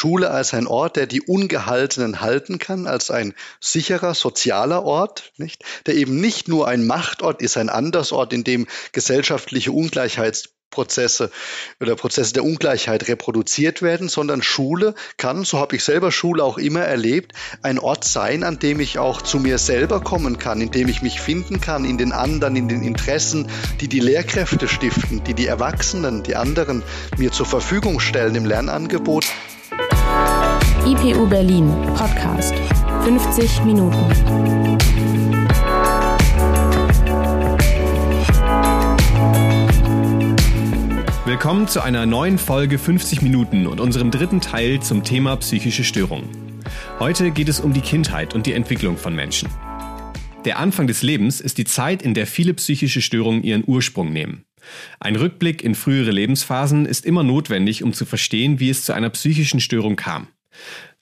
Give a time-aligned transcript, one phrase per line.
[0.00, 5.62] Schule als ein Ort, der die Ungehaltenen halten kann, als ein sicherer sozialer Ort, nicht?
[5.84, 11.30] der eben nicht nur ein Machtort ist, ein Andersort, in dem gesellschaftliche Ungleichheit Prozesse
[11.80, 16.56] oder Prozesse der Ungleichheit reproduziert werden, sondern Schule kann, so habe ich selber Schule auch
[16.56, 20.70] immer erlebt, ein Ort sein, an dem ich auch zu mir selber kommen kann, in
[20.70, 23.50] dem ich mich finden kann, in den anderen, in den Interessen,
[23.82, 26.84] die die Lehrkräfte stiften, die die Erwachsenen, die anderen
[27.18, 29.26] mir zur Verfügung stellen im Lernangebot.
[30.86, 32.54] IPU Berlin Podcast
[33.04, 33.98] 50 Minuten.
[41.26, 46.30] Willkommen zu einer neuen Folge 50 Minuten und unserem dritten Teil zum Thema psychische Störungen.
[46.98, 49.50] Heute geht es um die Kindheit und die Entwicklung von Menschen.
[50.46, 54.46] Der Anfang des Lebens ist die Zeit, in der viele psychische Störungen ihren Ursprung nehmen.
[54.98, 59.10] Ein Rückblick in frühere Lebensphasen ist immer notwendig, um zu verstehen, wie es zu einer
[59.10, 60.28] psychischen Störung kam.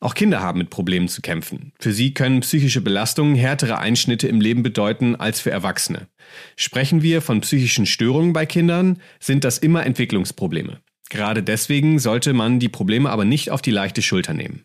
[0.00, 1.72] Auch Kinder haben mit Problemen zu kämpfen.
[1.80, 6.08] Für sie können psychische Belastungen härtere Einschnitte im Leben bedeuten als für Erwachsene.
[6.56, 10.80] Sprechen wir von psychischen Störungen bei Kindern, sind das immer Entwicklungsprobleme.
[11.10, 14.64] Gerade deswegen sollte man die Probleme aber nicht auf die leichte Schulter nehmen.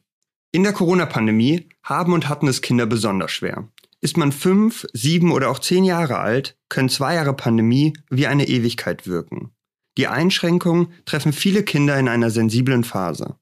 [0.51, 3.69] In der Corona-Pandemie haben und hatten es Kinder besonders schwer.
[4.01, 8.47] Ist man fünf, sieben oder auch zehn Jahre alt, können zwei Jahre Pandemie wie eine
[8.47, 9.51] Ewigkeit wirken.
[9.97, 13.37] Die Einschränkungen treffen viele Kinder in einer sensiblen Phase.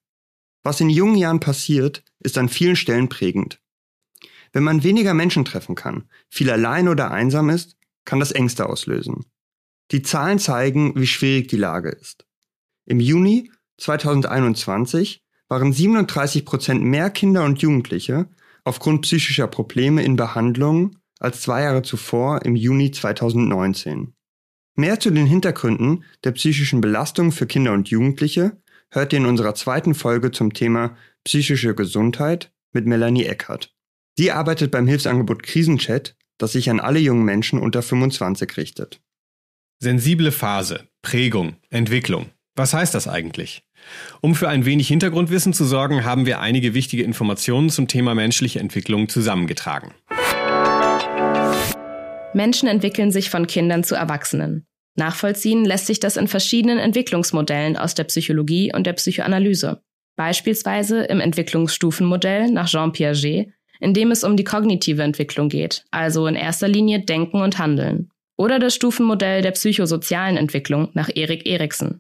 [0.64, 3.60] Was in jungen Jahren passiert, ist an vielen Stellen prägend.
[4.54, 9.26] Wenn man weniger Menschen treffen kann, viel allein oder einsam ist, kann das Ängste auslösen.
[9.92, 12.26] Die Zahlen zeigen, wie schwierig die Lage ist.
[12.86, 18.30] Im Juni 2021 waren 37 Prozent mehr Kinder und Jugendliche
[18.64, 24.14] aufgrund psychischer Probleme in Behandlung als zwei Jahre zuvor im Juni 2019.
[24.76, 29.56] Mehr zu den Hintergründen der psychischen Belastung für Kinder und Jugendliche hört ihr in unserer
[29.56, 33.74] zweiten Folge zum Thema psychische Gesundheit mit Melanie Eckert.
[34.18, 39.02] Sie arbeitet beim Hilfsangebot Krisenchat, das sich an alle jungen Menschen unter 25 richtet.
[39.80, 42.30] Sensible Phase, Prägung, Entwicklung.
[42.56, 43.64] Was heißt das eigentlich?
[44.20, 48.60] Um für ein wenig Hintergrundwissen zu sorgen, haben wir einige wichtige Informationen zum Thema menschliche
[48.60, 49.94] Entwicklung zusammengetragen.
[52.34, 54.68] Menschen entwickeln sich von Kindern zu Erwachsenen.
[54.96, 59.82] Nachvollziehen lässt sich das in verschiedenen Entwicklungsmodellen aus der Psychologie und der Psychoanalyse.
[60.16, 66.28] Beispielsweise im Entwicklungsstufenmodell nach Jean Piaget, in dem es um die kognitive Entwicklung geht, also
[66.28, 68.10] in erster Linie Denken und Handeln.
[68.38, 72.00] Oder das Stufenmodell der psychosozialen Entwicklung nach Erik Eriksen.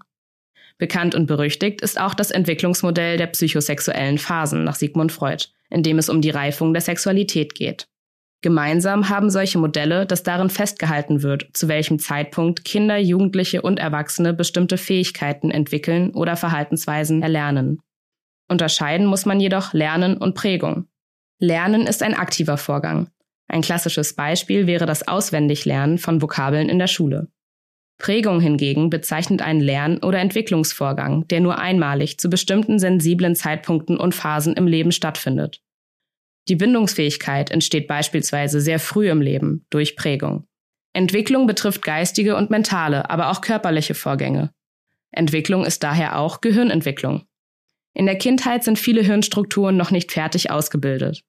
[0.78, 6.00] Bekannt und berüchtigt ist auch das Entwicklungsmodell der psychosexuellen Phasen nach Sigmund Freud, in dem
[6.00, 7.88] es um die Reifung der Sexualität geht.
[8.42, 14.34] Gemeinsam haben solche Modelle, dass darin festgehalten wird, zu welchem Zeitpunkt Kinder, Jugendliche und Erwachsene
[14.34, 17.80] bestimmte Fähigkeiten entwickeln oder Verhaltensweisen erlernen.
[18.50, 20.88] Unterscheiden muss man jedoch Lernen und Prägung.
[21.40, 23.10] Lernen ist ein aktiver Vorgang.
[23.48, 27.28] Ein klassisches Beispiel wäre das Auswendiglernen von Vokabeln in der Schule.
[28.00, 34.16] Prägung hingegen bezeichnet einen Lern- oder Entwicklungsvorgang, der nur einmalig zu bestimmten sensiblen Zeitpunkten und
[34.16, 35.62] Phasen im Leben stattfindet.
[36.48, 40.48] Die Bindungsfähigkeit entsteht beispielsweise sehr früh im Leben durch Prägung.
[40.94, 44.52] Entwicklung betrifft geistige und mentale, aber auch körperliche Vorgänge.
[45.12, 47.24] Entwicklung ist daher auch Gehirnentwicklung.
[47.94, 51.24] In der Kindheit sind viele Hirnstrukturen noch nicht fertig ausgebildet.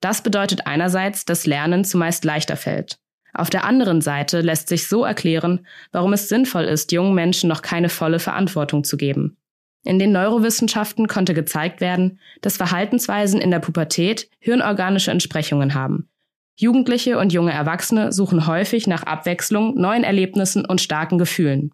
[0.00, 2.98] Das bedeutet einerseits, dass Lernen zumeist leichter fällt.
[3.32, 7.62] Auf der anderen Seite lässt sich so erklären, warum es sinnvoll ist, jungen Menschen noch
[7.62, 9.36] keine volle Verantwortung zu geben.
[9.84, 16.08] In den Neurowissenschaften konnte gezeigt werden, dass Verhaltensweisen in der Pubertät hirnorganische Entsprechungen haben.
[16.56, 21.70] Jugendliche und junge Erwachsene suchen häufig nach Abwechslung, neuen Erlebnissen und starken Gefühlen.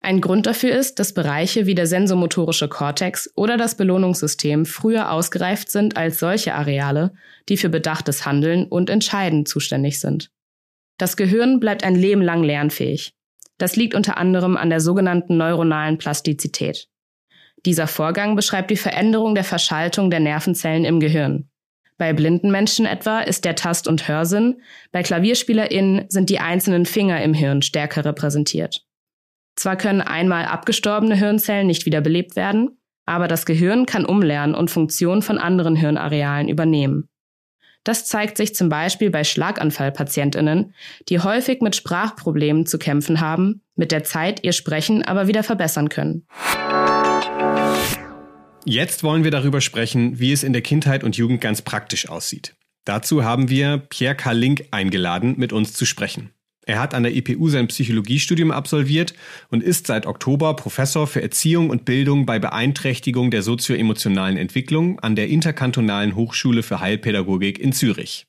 [0.00, 5.70] Ein Grund dafür ist, dass Bereiche wie der sensomotorische Kortex oder das Belohnungssystem früher ausgereift
[5.70, 7.14] sind als solche Areale,
[7.48, 10.30] die für bedachtes Handeln und Entscheiden zuständig sind.
[10.98, 13.14] Das Gehirn bleibt ein Leben lang lernfähig.
[13.56, 16.88] Das liegt unter anderem an der sogenannten neuronalen Plastizität.
[17.64, 21.48] Dieser Vorgang beschreibt die Veränderung der Verschaltung der Nervenzellen im Gehirn.
[21.96, 24.60] Bei blinden Menschen etwa ist der Tast- und Hörsinn,
[24.90, 28.84] bei KlavierspielerInnen sind die einzelnen Finger im Hirn stärker repräsentiert.
[29.56, 35.22] Zwar können einmal abgestorbene Hirnzellen nicht wiederbelebt werden, aber das Gehirn kann umlernen und Funktionen
[35.22, 37.08] von anderen Hirnarealen übernehmen.
[37.84, 40.74] Das zeigt sich zum Beispiel bei Schlaganfallpatientinnen,
[41.10, 45.90] die häufig mit Sprachproblemen zu kämpfen haben, mit der Zeit ihr Sprechen aber wieder verbessern
[45.90, 46.26] können.
[48.66, 52.54] Jetzt wollen wir darüber sprechen, wie es in der Kindheit und Jugend ganz praktisch aussieht.
[52.84, 54.32] Dazu haben wir Pierre K.
[54.32, 56.30] Link eingeladen, mit uns zu sprechen.
[56.66, 59.12] Er hat an der IPU sein Psychologiestudium absolviert
[59.50, 65.14] und ist seit Oktober Professor für Erziehung und Bildung bei Beeinträchtigung der sozioemotionalen Entwicklung an
[65.14, 68.26] der Interkantonalen Hochschule für Heilpädagogik in Zürich.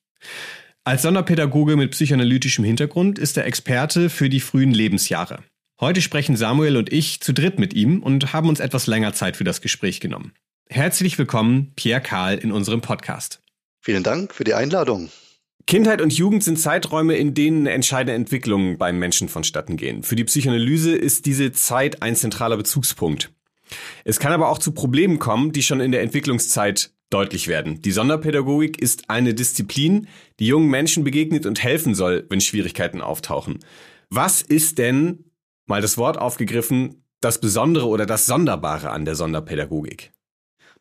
[0.83, 5.39] Als Sonderpädagoge mit psychoanalytischem Hintergrund ist er Experte für die frühen Lebensjahre.
[5.81, 9.35] Heute sprechen Samuel und ich zu dritt mit ihm und haben uns etwas länger Zeit
[9.35, 10.31] für das Gespräch genommen.
[10.69, 13.41] Herzlich willkommen, Pierre Karl, in unserem Podcast.
[13.81, 15.09] Vielen Dank für die Einladung.
[15.67, 20.03] Kindheit und Jugend sind Zeiträume, in denen entscheidende Entwicklungen beim Menschen vonstatten gehen.
[20.03, 23.33] Für die Psychoanalyse ist diese Zeit ein zentraler Bezugspunkt.
[24.05, 27.81] Es kann aber auch zu Problemen kommen, die schon in der Entwicklungszeit deutlich werden.
[27.81, 30.07] Die Sonderpädagogik ist eine Disziplin,
[30.39, 33.59] die jungen Menschen begegnet und helfen soll, wenn Schwierigkeiten auftauchen.
[34.09, 35.24] Was ist denn,
[35.65, 40.11] mal das Wort aufgegriffen, das Besondere oder das Sonderbare an der Sonderpädagogik?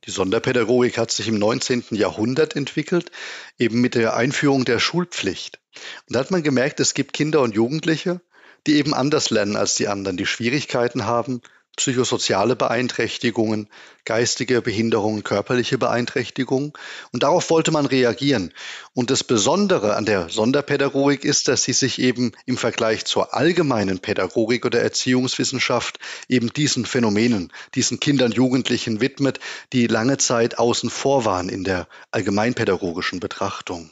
[0.05, 1.85] Die Sonderpädagogik hat sich im 19.
[1.91, 3.11] Jahrhundert entwickelt,
[3.59, 5.61] eben mit der Einführung der Schulpflicht.
[6.07, 8.21] Und da hat man gemerkt, es gibt Kinder und Jugendliche,
[8.67, 11.41] die eben anders lernen als die anderen, die Schwierigkeiten haben,
[11.77, 13.69] psychosoziale Beeinträchtigungen,
[14.05, 16.73] geistige Behinderungen, körperliche Beeinträchtigungen.
[17.13, 18.53] Und darauf wollte man reagieren.
[18.93, 23.99] Und das Besondere an der Sonderpädagogik ist, dass sie sich eben im Vergleich zur allgemeinen
[23.99, 25.99] Pädagogik oder Erziehungswissenschaft
[26.29, 29.41] eben diesen Phänomenen, diesen Kindern, Jugendlichen widmet,
[29.73, 33.91] die lange Zeit außen vor waren in der allgemeinpädagogischen Betrachtung.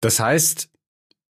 [0.00, 0.68] Das heißt,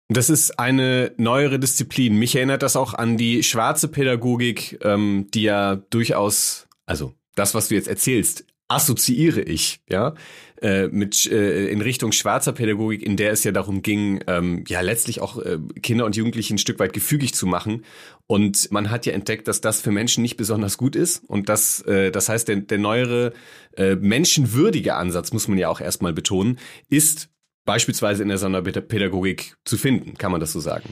[0.10, 2.18] das ist eine neuere Disziplin.
[2.18, 7.70] Mich erinnert das auch an die schwarze Pädagogik, ähm, die ja durchaus, also das, was
[7.70, 10.16] du jetzt erzählst, assoziiere ich, ja,
[10.62, 14.82] äh, mit äh, in Richtung schwarzer Pädagogik, in der es ja darum ging, ähm, ja
[14.82, 17.84] letztlich auch äh, Kinder und Jugendliche ein Stück weit gefügig zu machen.
[18.28, 21.24] Und man hat ja entdeckt, dass das für Menschen nicht besonders gut ist.
[21.28, 23.34] Und das, äh, das heißt, der, der neuere
[23.76, 26.58] äh, menschenwürdige Ansatz, muss man ja auch erstmal betonen,
[26.90, 27.30] ist
[27.66, 30.90] beispielsweise in der Sonderpädagogik zu finden, kann man das so sagen?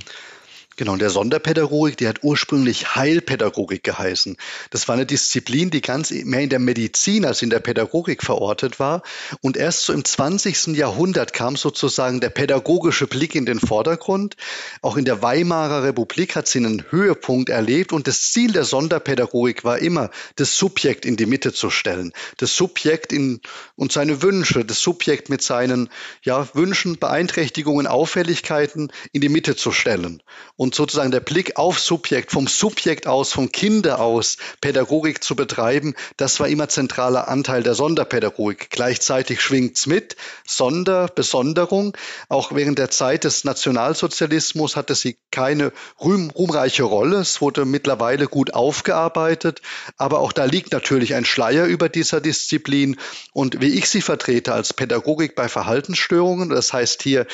[0.82, 4.36] Genau, und der Sonderpädagogik, die hat ursprünglich Heilpädagogik geheißen.
[4.72, 8.80] Das war eine Disziplin, die ganz mehr in der Medizin als in der Pädagogik verortet
[8.80, 9.04] war.
[9.42, 10.76] Und erst so im 20.
[10.76, 14.38] Jahrhundert kam sozusagen der pädagogische Blick in den Vordergrund.
[14.82, 17.94] Auch in der Weimarer Republik hat sie einen Höhepunkt erlebt.
[17.94, 22.12] Und das Ziel der Sonderpädagogik war immer, das Subjekt in die Mitte zu stellen.
[22.38, 23.42] Das Subjekt in,
[23.76, 25.90] und seine Wünsche, das Subjekt mit seinen
[26.24, 30.24] ja, Wünschen, Beeinträchtigungen, Auffälligkeiten in die Mitte zu stellen
[30.56, 35.96] und sozusagen der Blick auf Subjekt, vom Subjekt aus, vom Kinder aus, Pädagogik zu betreiben,
[36.18, 38.70] das war immer zentraler Anteil der Sonderpädagogik.
[38.70, 40.16] Gleichzeitig schwingt's mit,
[40.46, 41.98] Sonder, Besonderung.
[42.30, 47.18] Auch während der Zeit des Nationalsozialismus hatte sie keine ruhm, ruhmreiche Rolle.
[47.18, 49.62] Es wurde mittlerweile gut aufgearbeitet,
[49.98, 52.98] aber auch da liegt natürlich ein Schleier über dieser Disziplin.
[53.34, 57.26] Und wie ich sie vertrete als Pädagogik bei Verhaltensstörungen, das heißt hier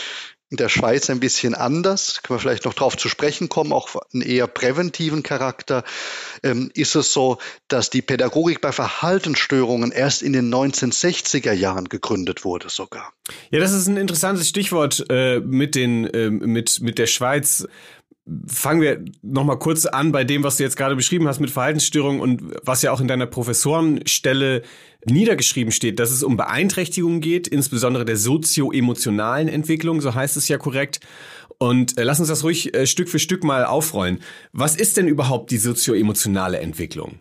[0.49, 4.21] der Schweiz ein bisschen anders, können wir vielleicht noch darauf zu sprechen kommen, auch einen
[4.21, 5.83] eher präventiven Charakter,
[6.41, 12.45] ähm, ist es so, dass die Pädagogik bei Verhaltensstörungen erst in den 1960er Jahren gegründet
[12.45, 13.11] wurde sogar.
[13.51, 17.67] Ja, das ist ein interessantes Stichwort äh, mit, den, äh, mit, mit der Schweiz.
[18.47, 21.49] Fangen wir noch mal kurz an bei dem, was du jetzt gerade beschrieben hast mit
[21.49, 24.63] Verhaltensstörungen und was ja auch in deiner Professorenstelle
[25.09, 30.57] niedergeschrieben steht, dass es um Beeinträchtigungen geht, insbesondere der sozio-emotionalen Entwicklung, so heißt es ja
[30.57, 31.00] korrekt.
[31.59, 34.19] Und äh, lass uns das ruhig äh, Stück für Stück mal aufrollen.
[34.51, 37.19] Was ist denn überhaupt die sozio-emotionale Entwicklung?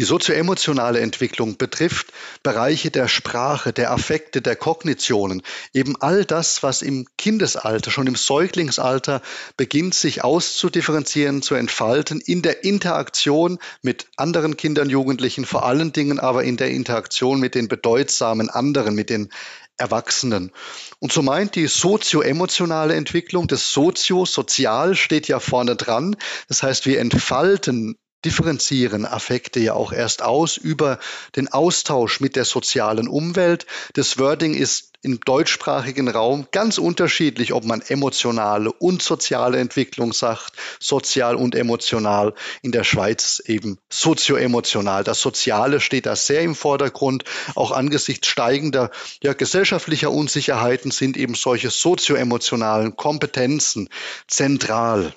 [0.00, 2.06] Die sozioemotionale Entwicklung betrifft
[2.42, 5.42] Bereiche der Sprache, der Affekte, der Kognitionen,
[5.74, 9.20] eben all das, was im Kindesalter, schon im Säuglingsalter
[9.58, 16.18] beginnt, sich auszudifferenzieren, zu entfalten, in der Interaktion mit anderen Kindern, Jugendlichen, vor allen Dingen
[16.18, 19.28] aber in der Interaktion mit den bedeutsamen anderen, mit den
[19.76, 20.50] Erwachsenen.
[20.98, 26.16] Und so meint die sozioemotionale Entwicklung, das Sozio, sozial steht ja vorne dran.
[26.48, 30.98] Das heißt, wir entfalten differenzieren Affekte ja auch erst aus über
[31.36, 33.66] den Austausch mit der sozialen Umwelt.
[33.94, 40.52] Das Wording ist im deutschsprachigen Raum ganz unterschiedlich, ob man emotionale und soziale Entwicklung sagt,
[40.78, 42.34] sozial und emotional.
[42.62, 45.04] In der Schweiz eben sozioemotional.
[45.04, 47.24] Das Soziale steht da sehr im Vordergrund.
[47.54, 48.90] Auch angesichts steigender
[49.22, 53.88] ja, gesellschaftlicher Unsicherheiten sind eben solche sozioemotionalen Kompetenzen
[54.26, 55.14] zentral.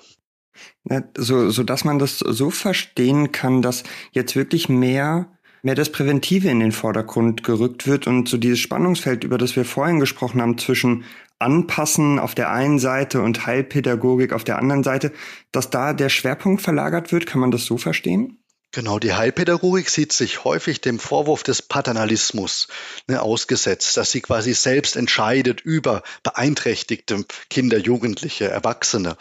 [1.16, 5.30] So, so dass man das so verstehen kann, dass jetzt wirklich mehr
[5.62, 9.64] mehr das Präventive in den Vordergrund gerückt wird und so dieses Spannungsfeld, über das wir
[9.64, 11.04] vorhin gesprochen haben, zwischen
[11.38, 15.10] Anpassen auf der einen Seite und Heilpädagogik auf der anderen Seite,
[15.52, 18.44] dass da der Schwerpunkt verlagert wird, kann man das so verstehen?
[18.72, 22.66] Genau, die Heilpädagogik sieht sich häufig dem Vorwurf des Paternalismus
[23.06, 29.16] ne, ausgesetzt, dass sie quasi selbst entscheidet über beeinträchtigte Kinder, Jugendliche, Erwachsene.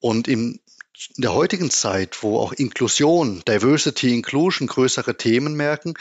[0.00, 0.58] Und in
[1.16, 5.94] in der heutigen Zeit, wo auch Inklusion, Diversity, Inclusion größere Themen merken,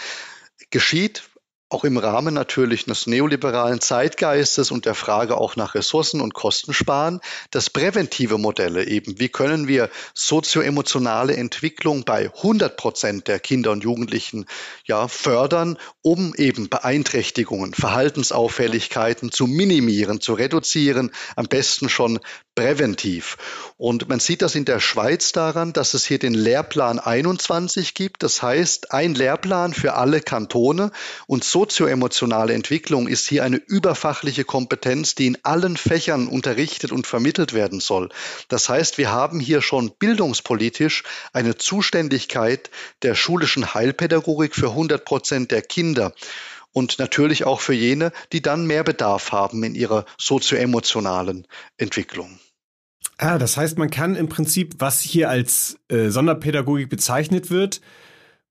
[0.70, 1.24] geschieht
[1.70, 7.20] auch im Rahmen natürlich des neoliberalen Zeitgeistes und der Frage auch nach Ressourcen und Kostensparen,
[7.50, 13.84] dass präventive Modelle eben, wie können wir sozioemotionale Entwicklung bei 100 Prozent der Kinder und
[13.84, 14.46] Jugendlichen
[14.86, 22.20] ja fördern, um eben Beeinträchtigungen, Verhaltensauffälligkeiten zu minimieren, zu reduzieren, am besten schon
[22.56, 23.38] präventiv.
[23.78, 28.24] Und man sieht das in der Schweiz daran, dass es hier den Lehrplan 21 gibt.
[28.24, 30.92] Das heißt, ein Lehrplan für alle Kantone
[31.28, 37.54] und sozioemotionale Entwicklung ist hier eine überfachliche Kompetenz, die in allen Fächern unterrichtet und vermittelt
[37.54, 38.10] werden soll.
[38.48, 42.72] Das heißt, wir haben hier schon bildungspolitisch eine Zuständigkeit
[43.02, 46.14] der schulischen Heilpädagogik für 100 Prozent der Kinder
[46.72, 51.48] und natürlich auch für jene, die dann mehr Bedarf haben in ihrer sozioemotionalen
[51.78, 52.38] Entwicklung.
[53.18, 57.82] Ah, das heißt, man kann im Prinzip, was hier als äh, Sonderpädagogik bezeichnet wird,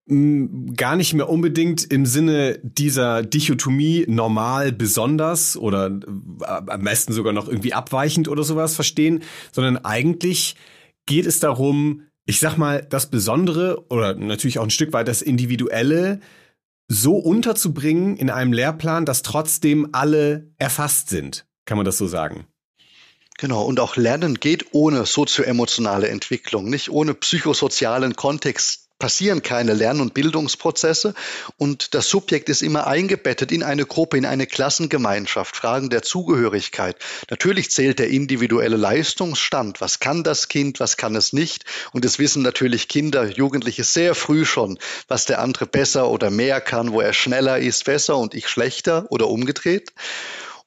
[0.06, 7.32] gar nicht mehr unbedingt im Sinne dieser Dichotomie normal besonders oder äh, am besten sogar
[7.32, 10.56] noch irgendwie abweichend oder sowas verstehen, sondern eigentlich
[11.06, 15.22] geht es darum, ich sag mal, das Besondere oder natürlich auch ein Stück weit das
[15.22, 16.20] Individuelle
[16.86, 21.46] so unterzubringen in einem Lehrplan, dass trotzdem alle erfasst sind.
[21.64, 22.46] Kann man das so sagen?
[23.38, 30.00] Genau, und auch Lernen geht ohne sozioemotionale Entwicklung, nicht ohne psychosozialen Kontext passieren keine Lern-
[30.00, 31.14] und Bildungsprozesse
[31.58, 36.96] und das Subjekt ist immer eingebettet in eine Gruppe, in eine Klassengemeinschaft, Fragen der Zugehörigkeit.
[37.28, 39.80] Natürlich zählt der individuelle Leistungsstand.
[39.80, 41.64] Was kann das Kind, was kann es nicht?
[41.92, 46.60] Und es wissen natürlich Kinder, Jugendliche sehr früh schon, was der andere besser oder mehr
[46.60, 49.92] kann, wo er schneller ist, besser und ich schlechter oder umgedreht.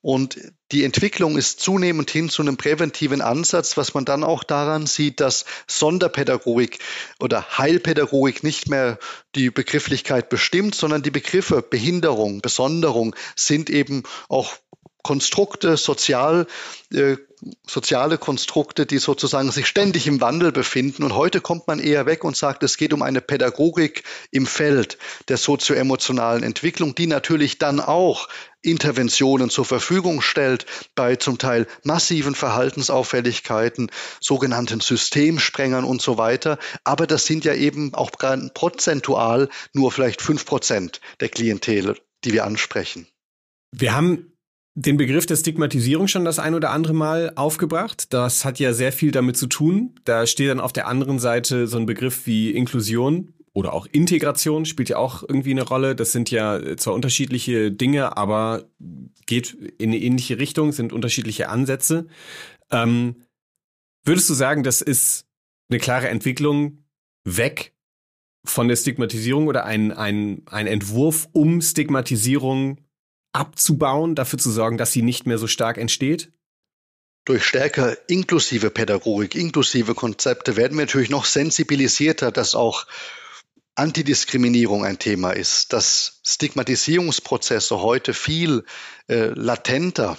[0.07, 0.39] Und
[0.71, 5.19] die Entwicklung ist zunehmend hin zu einem präventiven Ansatz, was man dann auch daran sieht,
[5.19, 6.79] dass Sonderpädagogik
[7.19, 8.99] oder Heilpädagogik nicht mehr
[9.35, 14.55] die Begrifflichkeit bestimmt, sondern die Begriffe Behinderung, Besonderung sind eben auch
[15.03, 16.47] Konstrukte, sozial,
[16.93, 17.17] äh,
[17.65, 21.03] soziale Konstrukte, die sozusagen sich ständig im Wandel befinden.
[21.03, 24.97] Und heute kommt man eher weg und sagt, es geht um eine Pädagogik im Feld
[25.27, 28.27] der sozioemotionalen Entwicklung, die natürlich dann auch
[28.61, 30.65] Interventionen zur Verfügung stellt
[30.95, 36.57] bei zum Teil massiven Verhaltensauffälligkeiten, sogenannten Systemsprengern und so weiter.
[36.83, 42.45] Aber das sind ja eben auch prozentual nur vielleicht fünf Prozent der Klientel, die wir
[42.45, 43.07] ansprechen.
[43.71, 44.36] Wir haben
[44.79, 48.13] den Begriff der Stigmatisierung schon das ein oder andere Mal aufgebracht.
[48.13, 49.95] Das hat ja sehr viel damit zu tun.
[50.05, 54.65] Da steht dann auf der anderen Seite so ein Begriff wie Inklusion oder auch Integration
[54.65, 55.95] spielt ja auch irgendwie eine Rolle.
[55.95, 58.65] Das sind ja zwar unterschiedliche Dinge, aber
[59.25, 62.05] geht in eine ähnliche Richtung, sind unterschiedliche Ansätze.
[62.69, 63.15] Ähm,
[64.03, 65.25] würdest du sagen, das ist
[65.71, 66.83] eine klare Entwicklung
[67.23, 67.73] weg
[68.45, 72.77] von der Stigmatisierung oder ein, ein, ein Entwurf, um Stigmatisierung
[73.37, 76.31] abzubauen, dafür zu sorgen, dass sie nicht mehr so stark entsteht?
[77.25, 82.85] Durch stärker inklusive Pädagogik, inklusive Konzepte werden wir natürlich noch sensibilisierter, dass auch
[83.75, 88.63] Antidiskriminierung ein Thema ist, dass Stigmatisierungsprozesse heute viel
[89.07, 90.17] äh, latenter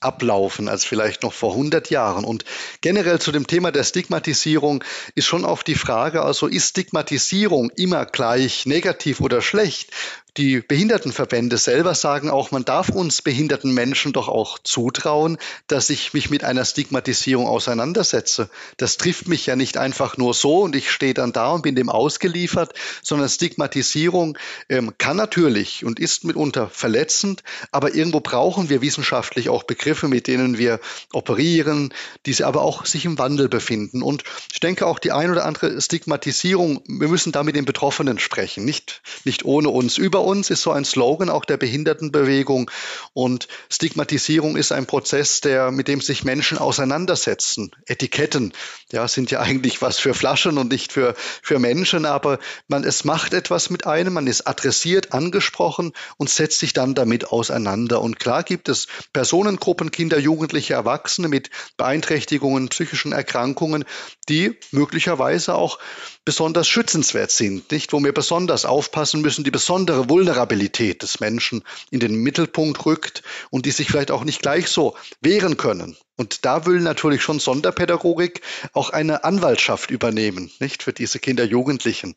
[0.00, 2.24] ablaufen als vielleicht noch vor 100 Jahren.
[2.24, 2.44] Und
[2.80, 8.06] generell zu dem Thema der Stigmatisierung ist schon auch die Frage, also ist Stigmatisierung immer
[8.06, 9.90] gleich negativ oder schlecht?
[10.36, 16.12] Die Behindertenverbände selber sagen auch, man darf uns behinderten Menschen doch auch zutrauen, dass ich
[16.12, 18.50] mich mit einer Stigmatisierung auseinandersetze.
[18.76, 21.74] Das trifft mich ja nicht einfach nur so und ich stehe dann da und bin
[21.74, 24.36] dem ausgeliefert, sondern Stigmatisierung
[24.68, 30.26] ähm, kann natürlich und ist mitunter verletzend, aber irgendwo brauchen wir wissenschaftlich auch Begriffe, mit
[30.26, 30.80] denen wir
[31.14, 31.94] operieren,
[32.26, 34.02] diese aber auch sich im Wandel befinden.
[34.02, 38.18] Und ich denke auch die ein oder andere Stigmatisierung, wir müssen da mit den Betroffenen
[38.18, 39.96] sprechen, nicht, nicht ohne uns.
[39.96, 42.70] Über uns ist so ein Slogan auch der Behindertenbewegung.
[43.14, 47.70] Und Stigmatisierung ist ein Prozess, der, mit dem sich Menschen auseinandersetzen.
[47.86, 48.52] Etiketten,
[48.92, 53.04] ja, sind ja eigentlich was für Flaschen und nicht für, für Menschen, aber man, es
[53.04, 58.02] macht etwas mit einem, man ist adressiert, angesprochen und setzt sich dann damit auseinander.
[58.02, 63.84] Und klar gibt es Personengruppen, Kinder, Jugendliche, Erwachsene mit Beeinträchtigungen, psychischen Erkrankungen,
[64.28, 65.78] die möglicherweise auch
[66.24, 67.92] besonders schützenswert sind, nicht?
[67.92, 73.66] Wo wir besonders aufpassen müssen, die besondere Vulnerabilität des Menschen in den Mittelpunkt rückt und
[73.66, 75.94] die sich vielleicht auch nicht gleich so wehren können.
[76.16, 78.40] Und da will natürlich schon Sonderpädagogik
[78.72, 80.82] auch eine Anwaltschaft übernehmen, nicht?
[80.82, 82.14] Für diese Kinder, Jugendlichen.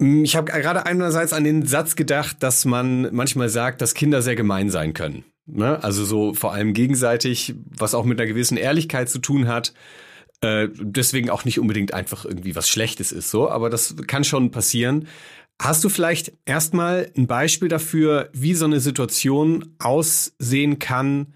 [0.00, 4.22] Hm, ich habe gerade einerseits an den Satz gedacht, dass man manchmal sagt, dass Kinder
[4.22, 5.24] sehr gemein sein können.
[5.46, 5.82] Ne?
[5.84, 9.72] Also so vor allem gegenseitig, was auch mit einer gewissen Ehrlichkeit zu tun hat.
[10.40, 14.50] Äh, deswegen auch nicht unbedingt einfach irgendwie was Schlechtes ist, so, aber das kann schon
[14.50, 15.06] passieren.
[15.62, 21.34] Hast du vielleicht erstmal ein Beispiel dafür, wie so eine Situation aussehen kann,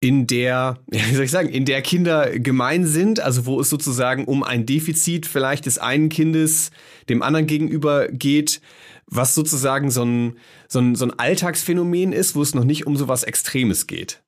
[0.00, 4.26] in der, wie soll ich sagen, in der Kinder gemein sind, also wo es sozusagen
[4.26, 6.72] um ein Defizit vielleicht des einen Kindes
[7.08, 8.60] dem anderen gegenüber geht,
[9.06, 10.36] was sozusagen so ein,
[10.68, 14.22] so ein, so ein Alltagsphänomen ist, wo es noch nicht um so was Extremes geht.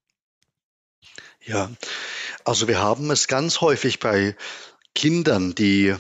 [1.45, 1.71] Ja,
[2.47, 4.35] also wir haben es ganz häufig bei
[4.95, 5.95] Kindern, die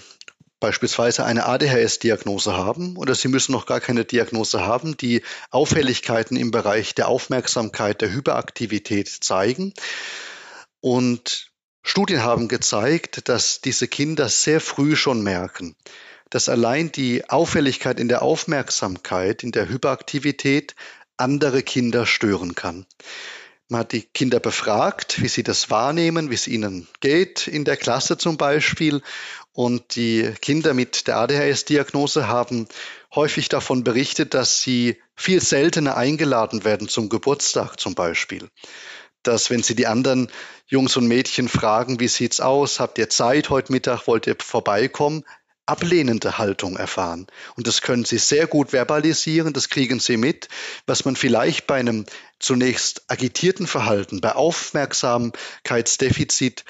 [0.60, 6.50] beispielsweise eine ADHS-Diagnose haben oder sie müssen noch gar keine Diagnose haben, die Auffälligkeiten im
[6.50, 9.72] Bereich der Aufmerksamkeit, der Hyperaktivität zeigen.
[10.80, 11.50] Und
[11.82, 15.74] Studien haben gezeigt, dass diese Kinder sehr früh schon merken,
[16.28, 20.74] dass allein die Auffälligkeit in der Aufmerksamkeit, in der Hyperaktivität
[21.16, 22.86] andere Kinder stören kann.
[23.70, 27.76] Man hat die Kinder befragt, wie sie das wahrnehmen, wie es ihnen geht in der
[27.76, 29.00] Klasse zum Beispiel.
[29.52, 32.68] Und die Kinder mit der ADHS-Diagnose haben
[33.14, 38.50] häufig davon berichtet, dass sie viel seltener eingeladen werden zum Geburtstag zum Beispiel.
[39.22, 40.30] Dass wenn sie die anderen
[40.66, 45.24] Jungs und Mädchen fragen, wie sieht's aus, habt ihr Zeit heute Mittag, wollt ihr vorbeikommen,
[45.66, 47.26] ablehnende Haltung erfahren.
[47.56, 50.48] Und das können sie sehr gut verbalisieren, das kriegen sie mit,
[50.86, 52.06] was man vielleicht bei einem
[52.38, 56.64] zunächst agitierten Verhalten, bei Aufmerksamkeitsdefizit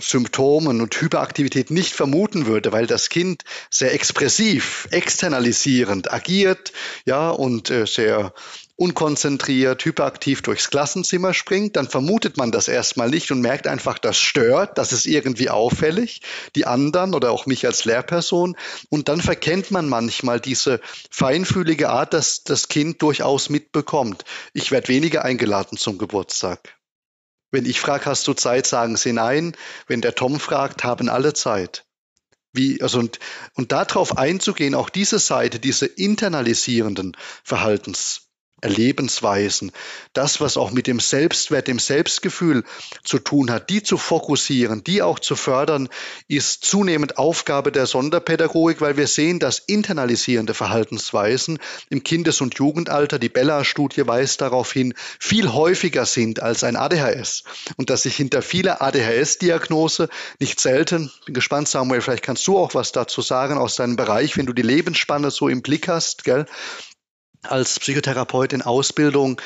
[0.00, 6.72] Symptomen und Hyperaktivität nicht vermuten würde, weil das Kind sehr expressiv, externalisierend agiert,
[7.04, 8.32] ja, und äh, sehr
[8.76, 14.18] unkonzentriert, hyperaktiv durchs Klassenzimmer springt, dann vermutet man das erstmal nicht und merkt einfach, das
[14.18, 16.20] stört, das ist irgendwie auffällig,
[16.54, 18.56] die anderen oder auch mich als Lehrperson.
[18.90, 24.24] Und dann verkennt man manchmal diese feinfühlige Art, dass das Kind durchaus mitbekommt.
[24.52, 26.75] Ich werde weniger eingeladen zum Geburtstag.
[27.50, 29.56] Wenn ich frage, hast du Zeit, sagen sie nein.
[29.86, 31.84] Wenn der Tom fragt, haben alle Zeit.
[32.52, 33.18] Wie, also und,
[33.54, 38.25] und darauf einzugehen, auch diese Seite, diese internalisierenden Verhaltens,
[38.62, 39.70] Erlebensweisen,
[40.14, 42.64] das, was auch mit dem Selbstwert, dem Selbstgefühl
[43.04, 45.90] zu tun hat, die zu fokussieren, die auch zu fördern,
[46.26, 51.58] ist zunehmend Aufgabe der Sonderpädagogik, weil wir sehen, dass internalisierende Verhaltensweisen
[51.90, 57.44] im Kindes- und Jugendalter, die Bella-Studie weist darauf hin, viel häufiger sind als ein ADHS
[57.76, 60.08] und dass sich hinter vieler ADHS-Diagnose
[60.40, 64.38] nicht selten, bin gespannt, Samuel, vielleicht kannst du auch was dazu sagen aus deinem Bereich,
[64.38, 66.46] wenn du die Lebensspanne so im Blick hast, gell,
[67.50, 69.40] als Psychotherapeut in Ausbildung,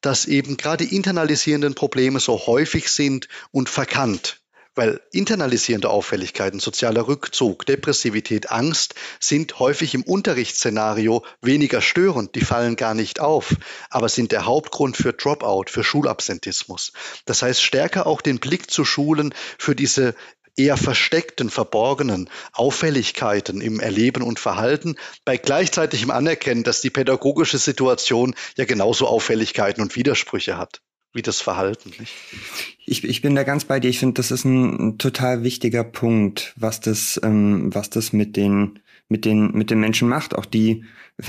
[0.00, 4.40] dass eben gerade internalisierenden Probleme so häufig sind und verkannt.
[4.74, 12.76] Weil internalisierende Auffälligkeiten, sozialer Rückzug, Depressivität, Angst sind häufig im Unterrichtsszenario weniger störend, die fallen
[12.76, 13.56] gar nicht auf,
[13.90, 16.92] aber sind der Hauptgrund für Dropout, für Schulabsentismus.
[17.24, 20.14] Das heißt, stärker auch den Blick zu schulen für diese
[20.56, 28.34] eher versteckten, verborgenen Auffälligkeiten im Erleben und Verhalten, bei gleichzeitigem Anerkennen, dass die pädagogische Situation
[28.56, 30.80] ja genauso Auffälligkeiten und Widersprüche hat
[31.12, 31.92] wie das Verhalten.
[31.98, 32.14] Nicht?
[32.86, 33.88] Ich, ich bin da ganz bei dir.
[33.88, 38.78] Ich finde, das ist ein, total wichtiger Punkt, was das, ähm, was das mit den,
[39.08, 40.34] mit den, mit den Menschen macht.
[40.34, 40.84] Auch die,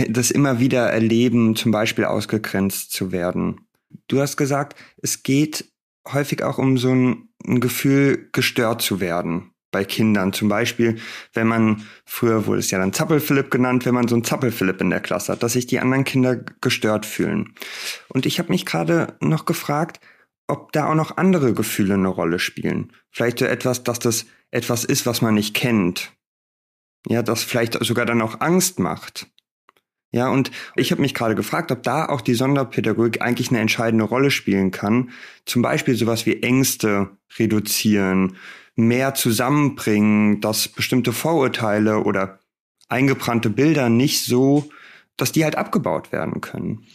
[0.09, 3.61] das immer wieder erleben, zum Beispiel ausgegrenzt zu werden.
[4.07, 5.71] Du hast gesagt, es geht
[6.07, 10.33] häufig auch um so ein, ein Gefühl, gestört zu werden bei Kindern.
[10.33, 10.97] Zum Beispiel,
[11.33, 14.89] wenn man, früher wurde es ja dann Zappelphilipp genannt, wenn man so ein Zappelphilipp in
[14.89, 17.55] der Klasse hat, dass sich die anderen Kinder gestört fühlen.
[18.09, 19.99] Und ich habe mich gerade noch gefragt,
[20.47, 22.91] ob da auch noch andere Gefühle eine Rolle spielen.
[23.09, 26.11] Vielleicht so etwas, dass das etwas ist, was man nicht kennt.
[27.07, 29.27] Ja, das vielleicht sogar dann auch Angst macht.
[30.13, 34.03] Ja, und ich habe mich gerade gefragt, ob da auch die Sonderpädagogik eigentlich eine entscheidende
[34.03, 35.11] Rolle spielen kann.
[35.45, 38.35] Zum Beispiel sowas wie Ängste reduzieren,
[38.75, 42.39] mehr zusammenbringen, dass bestimmte Vorurteile oder
[42.89, 44.69] eingebrannte Bilder nicht so,
[45.17, 46.87] dass die halt abgebaut werden können.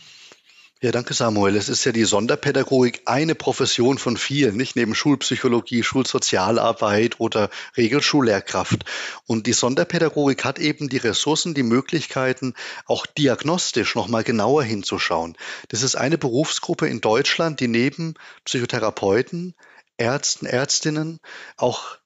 [0.82, 1.56] Ja, danke Samuel.
[1.56, 8.84] Es ist ja die Sonderpädagogik eine Profession von vielen, nicht neben Schulpsychologie, Schulsozialarbeit oder Regelschullehrkraft.
[9.26, 12.52] Und die Sonderpädagogik hat eben die Ressourcen, die Möglichkeiten,
[12.84, 15.38] auch diagnostisch nochmal genauer hinzuschauen.
[15.68, 18.12] Das ist eine Berufsgruppe in Deutschland, die neben
[18.44, 19.54] Psychotherapeuten,
[19.98, 21.18] Ärzten, Ärztinnen
[21.56, 21.98] auch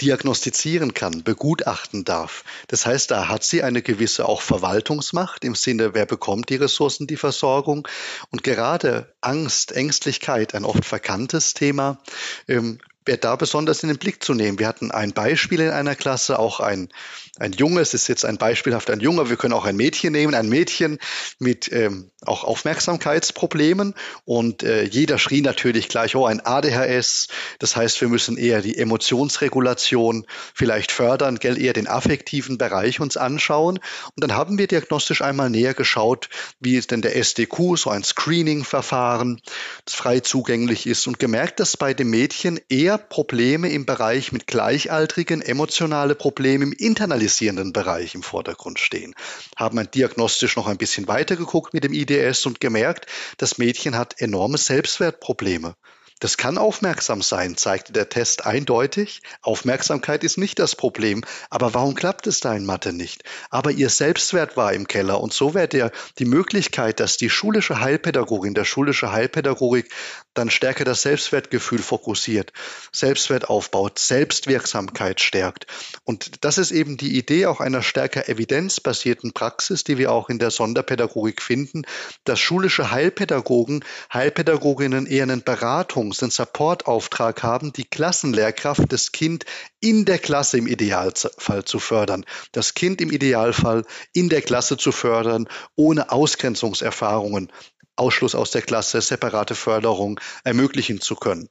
[0.00, 2.44] diagnostizieren kann, begutachten darf.
[2.68, 7.06] Das heißt, da hat sie eine gewisse auch Verwaltungsmacht im Sinne, wer bekommt die Ressourcen,
[7.06, 7.88] die Versorgung.
[8.30, 11.98] Und gerade Angst, Ängstlichkeit, ein oft verkanntes Thema,
[12.46, 14.60] ähm, wäre da besonders in den Blick zu nehmen.
[14.60, 16.90] Wir hatten ein Beispiel in einer Klasse, auch ein,
[17.38, 20.34] ein Junge, es ist jetzt ein beispielhaft ein Junge, wir können auch ein Mädchen nehmen,
[20.34, 20.98] ein Mädchen
[21.40, 23.94] mit ähm, auch Aufmerksamkeitsproblemen.
[24.24, 27.28] Und äh, jeder schrie natürlich gleich, oh, ein ADHS,
[27.58, 33.16] das heißt, wir müssen eher die Emotionsregulation vielleicht fördern, gell, eher den affektiven Bereich uns
[33.16, 33.78] anschauen.
[33.78, 36.28] Und dann haben wir diagnostisch einmal näher geschaut,
[36.60, 39.40] wie ist denn der SDQ, so ein Screening-Verfahren,
[39.84, 41.06] das frei zugänglich ist.
[41.06, 46.72] Und gemerkt, dass bei dem Mädchen eher Probleme im Bereich mit Gleichaltrigen, emotionale Probleme im
[46.72, 49.14] internalisierenden Bereich im Vordergrund stehen.
[49.56, 53.96] Haben ein diagnostisch noch ein bisschen weiter geguckt mit dem IDS und gemerkt, das Mädchen
[53.96, 55.74] hat enorme Selbstwertprobleme.
[56.20, 59.22] Das kann aufmerksam sein, zeigte der Test eindeutig.
[59.40, 61.22] Aufmerksamkeit ist nicht das Problem.
[61.48, 63.22] Aber warum klappt es da in Mathe nicht?
[63.50, 65.20] Aber ihr Selbstwert war im Keller.
[65.20, 69.92] Und so wäre die Möglichkeit, dass die schulische Heilpädagogin, der schulische Heilpädagogik
[70.38, 72.52] dann stärker das Selbstwertgefühl fokussiert,
[72.92, 75.66] Selbstwert aufbaut, Selbstwirksamkeit stärkt.
[76.04, 80.38] Und das ist eben die Idee auch einer stärker evidenzbasierten Praxis, die wir auch in
[80.38, 81.82] der Sonderpädagogik finden,
[82.24, 89.44] dass schulische Heilpädagogen, Heilpädagoginnen eher einen Beratungs-, einen Supportauftrag haben, die Klassenlehrkraft, das Kind
[89.80, 94.92] in der Klasse im Idealfall zu fördern, das Kind im Idealfall in der Klasse zu
[94.92, 97.50] fördern, ohne Ausgrenzungserfahrungen
[97.98, 101.48] Ausschluss aus der Klasse, separate Förderung ermöglichen zu können.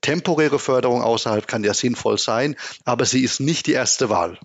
[0.00, 4.38] Temporäre Förderung außerhalb kann ja sinnvoll sein, aber sie ist nicht die erste Wahl.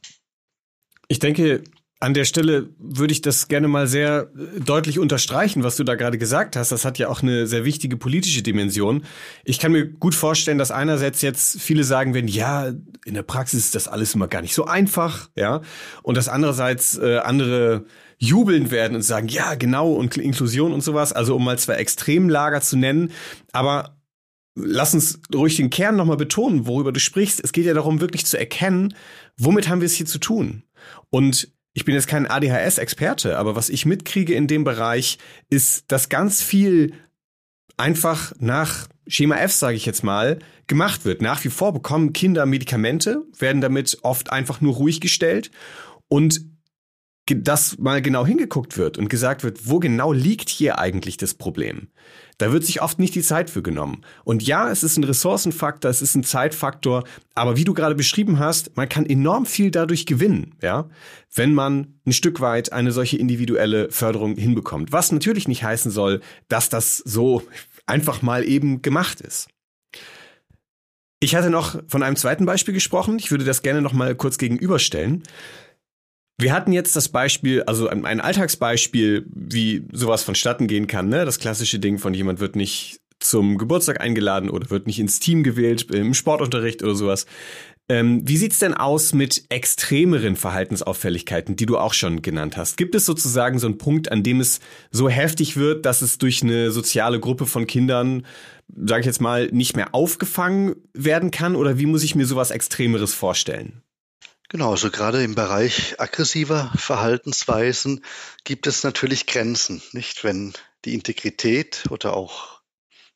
[1.07, 1.63] Ich denke,
[2.01, 5.95] an der Stelle würde ich das gerne mal sehr äh, deutlich unterstreichen, was du da
[5.95, 6.71] gerade gesagt hast.
[6.71, 9.05] Das hat ja auch eine sehr wichtige politische Dimension.
[9.45, 12.73] Ich kann mir gut vorstellen, dass einerseits jetzt viele sagen werden, ja,
[13.05, 15.61] in der Praxis ist das alles immer gar nicht so einfach, ja,
[16.01, 17.85] und dass andererseits äh, andere
[18.21, 21.11] jubeln werden und sagen, ja, genau, und Inklusion und sowas.
[21.11, 23.11] Also um mal zwei Extremlager zu nennen.
[23.51, 23.97] Aber
[24.55, 27.43] lass uns ruhig den Kern nochmal betonen, worüber du sprichst.
[27.43, 28.93] Es geht ja darum, wirklich zu erkennen,
[29.37, 30.63] womit haben wir es hier zu tun.
[31.09, 35.17] Und ich bin jetzt kein ADHS-Experte, aber was ich mitkriege in dem Bereich
[35.49, 36.93] ist, dass ganz viel
[37.77, 41.23] einfach nach Schema F, sage ich jetzt mal, gemacht wird.
[41.23, 45.49] Nach wie vor bekommen Kinder Medikamente, werden damit oft einfach nur ruhig gestellt
[46.07, 46.50] und
[47.35, 51.89] dass mal genau hingeguckt wird und gesagt wird, wo genau liegt hier eigentlich das Problem?
[52.37, 54.03] Da wird sich oft nicht die Zeit für genommen.
[54.23, 57.03] Und ja, es ist ein Ressourcenfaktor, es ist ein Zeitfaktor,
[57.35, 60.89] aber wie du gerade beschrieben hast, man kann enorm viel dadurch gewinnen, ja,
[61.35, 64.91] wenn man ein Stück weit eine solche individuelle Förderung hinbekommt.
[64.91, 67.43] Was natürlich nicht heißen soll, dass das so
[67.85, 69.47] einfach mal eben gemacht ist.
[71.19, 73.19] Ich hatte noch von einem zweiten Beispiel gesprochen.
[73.19, 75.21] Ich würde das gerne noch mal kurz gegenüberstellen.
[76.41, 81.23] Wir hatten jetzt das Beispiel, also ein Alltagsbeispiel, wie sowas vonstatten gehen kann, ne?
[81.23, 85.43] Das klassische Ding von jemand wird nicht zum Geburtstag eingeladen oder wird nicht ins Team
[85.43, 87.27] gewählt im Sportunterricht oder sowas.
[87.89, 92.75] Ähm, wie sieht's denn aus mit extremeren Verhaltensauffälligkeiten, die du auch schon genannt hast?
[92.75, 96.41] Gibt es sozusagen so einen Punkt, an dem es so heftig wird, dass es durch
[96.41, 98.25] eine soziale Gruppe von Kindern,
[98.83, 101.55] sage ich jetzt mal, nicht mehr aufgefangen werden kann?
[101.55, 103.83] Oder wie muss ich mir sowas Extremeres vorstellen?
[104.51, 108.03] Genau, also gerade im Bereich aggressiver Verhaltensweisen
[108.43, 110.25] gibt es natürlich Grenzen, nicht?
[110.25, 110.51] Wenn
[110.83, 112.59] die Integrität oder auch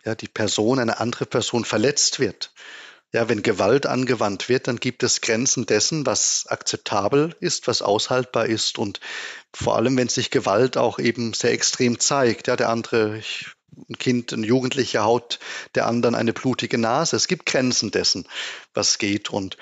[0.06, 2.54] ja, die Person, eine andere Person verletzt wird.
[3.12, 8.46] Ja, wenn Gewalt angewandt wird, dann gibt es Grenzen dessen, was akzeptabel ist, was aushaltbar
[8.46, 9.02] ist und
[9.54, 12.48] vor allem, wenn sich Gewalt auch eben sehr extrem zeigt.
[12.48, 13.22] Ja, der andere,
[13.90, 15.40] ein Kind, ein Jugendlicher haut
[15.76, 17.18] der anderen eine blutige Nase.
[17.18, 18.26] Es gibt Grenzen dessen,
[18.74, 19.58] was geht und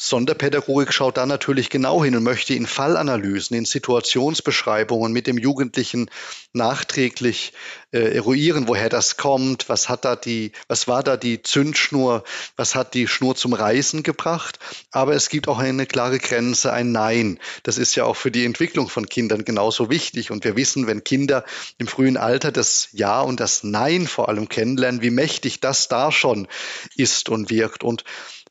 [0.00, 6.08] Sonderpädagogik schaut da natürlich genau hin und möchte in Fallanalysen, in Situationsbeschreibungen mit dem Jugendlichen
[6.52, 7.52] nachträglich
[7.90, 12.22] äh, eruieren, woher das kommt, was hat da die, was war da die Zündschnur,
[12.56, 14.60] was hat die Schnur zum Reißen gebracht.
[14.92, 17.40] Aber es gibt auch eine klare Grenze, ein Nein.
[17.64, 20.30] Das ist ja auch für die Entwicklung von Kindern genauso wichtig.
[20.30, 21.44] Und wir wissen, wenn Kinder
[21.76, 26.12] im frühen Alter das Ja und das Nein vor allem kennenlernen, wie mächtig das da
[26.12, 26.46] schon
[26.94, 27.82] ist und wirkt.
[27.82, 28.04] Und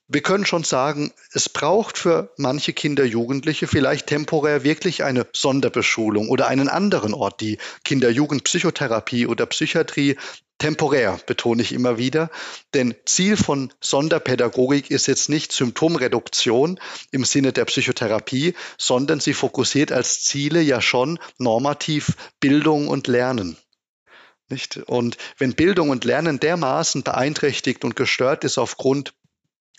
[0.10, 6.30] wir können schon sagen, es braucht für manche Kinder, Jugendliche vielleicht temporär wirklich eine Sonderbeschulung
[6.30, 10.16] oder einen anderen Ort, die Kinder-Jugend-Psychotherapie oder Psychiatrie.
[10.60, 12.32] Temporär betone ich immer wieder,
[12.74, 16.80] denn Ziel von Sonderpädagogik ist jetzt nicht Symptomreduktion
[17.12, 23.58] im Sinne der Psychotherapie, sondern sie fokussiert als Ziele ja schon normativ Bildung und Lernen.
[24.50, 24.78] Nicht?
[24.78, 29.14] Und wenn Bildung und Lernen dermaßen beeinträchtigt und gestört ist aufgrund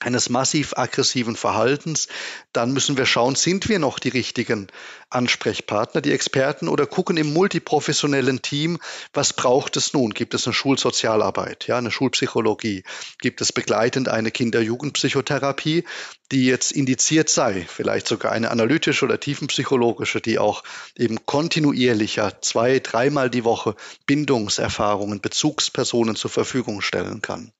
[0.01, 2.07] eines massiv aggressiven Verhaltens,
[2.53, 4.69] dann müssen wir schauen, sind wir noch die richtigen
[5.11, 8.79] Ansprechpartner, die Experten oder gucken im multiprofessionellen Team,
[9.13, 10.11] was braucht es nun?
[10.11, 12.85] Gibt es eine Schulsozialarbeit, ja, eine Schulpsychologie?
[13.21, 15.85] Gibt es begleitend eine Kinder-Jugendpsychotherapie,
[16.31, 17.67] die jetzt indiziert sei?
[17.69, 20.63] Vielleicht sogar eine analytische oder tiefenpsychologische, die auch
[20.97, 23.75] eben kontinuierlicher zwei, dreimal die Woche
[24.07, 27.53] Bindungserfahrungen, Bezugspersonen zur Verfügung stellen kann.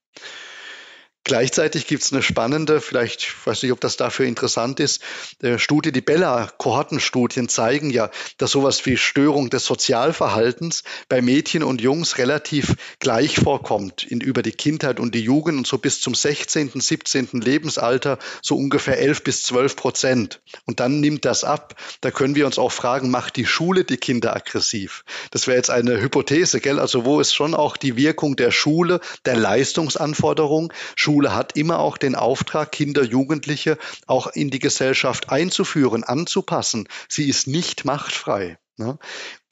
[1.29, 5.03] Gleichzeitig gibt es eine spannende, vielleicht, ich weiß nicht, ob das dafür interessant ist,
[5.43, 11.81] äh, Studie, die Bella-Kohortenstudien zeigen ja, dass sowas wie Störung des Sozialverhaltens bei Mädchen und
[11.81, 16.15] Jungs relativ gleich vorkommt in, über die Kindheit und die Jugend und so bis zum
[16.15, 17.29] 16., 17.
[17.33, 20.41] Lebensalter so ungefähr 11 bis 12 Prozent.
[20.65, 21.75] Und dann nimmt das ab.
[22.01, 25.05] Da können wir uns auch fragen, macht die Schule die Kinder aggressiv?
[25.29, 26.79] Das wäre jetzt eine Hypothese, gell?
[26.79, 30.73] Also wo ist schon auch die Wirkung der Schule, der Leistungsanforderung?
[30.95, 33.77] Schule hat immer auch den Auftrag, Kinder, Jugendliche
[34.07, 36.87] auch in die Gesellschaft einzuführen, anzupassen.
[37.07, 38.57] Sie ist nicht machtfrei.
[38.77, 38.97] Ne?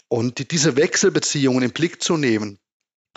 [0.08, 2.60] Und diese Wechselbeziehungen im Blick zu nehmen,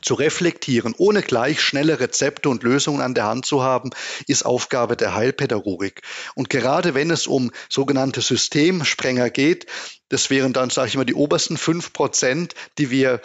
[0.02, 3.90] zu reflektieren, ohne gleich schnelle Rezepte und Lösungen an der Hand zu haben,
[4.26, 6.02] ist Aufgabe der Heilpädagogik.
[6.34, 9.66] Und gerade wenn es um sogenannte Systemsprenger geht,
[10.08, 13.20] das wären dann, sage ich mal, die obersten fünf Prozent, die wir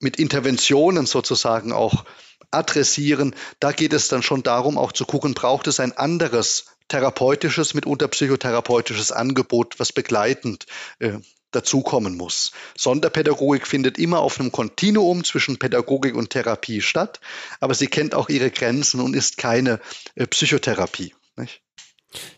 [0.00, 2.04] mit Interventionen sozusagen auch
[2.50, 3.34] adressieren.
[3.60, 8.08] Da geht es dann schon darum, auch zu gucken, braucht es ein anderes therapeutisches, mitunter
[8.08, 10.66] psychotherapeutisches Angebot, was begleitend
[10.98, 11.18] äh,
[11.50, 12.52] dazukommen muss.
[12.76, 17.20] Sonderpädagogik findet immer auf einem Kontinuum zwischen Pädagogik und Therapie statt,
[17.60, 19.80] aber sie kennt auch ihre Grenzen und ist keine
[20.14, 21.14] äh, Psychotherapie.
[21.36, 21.62] Nicht?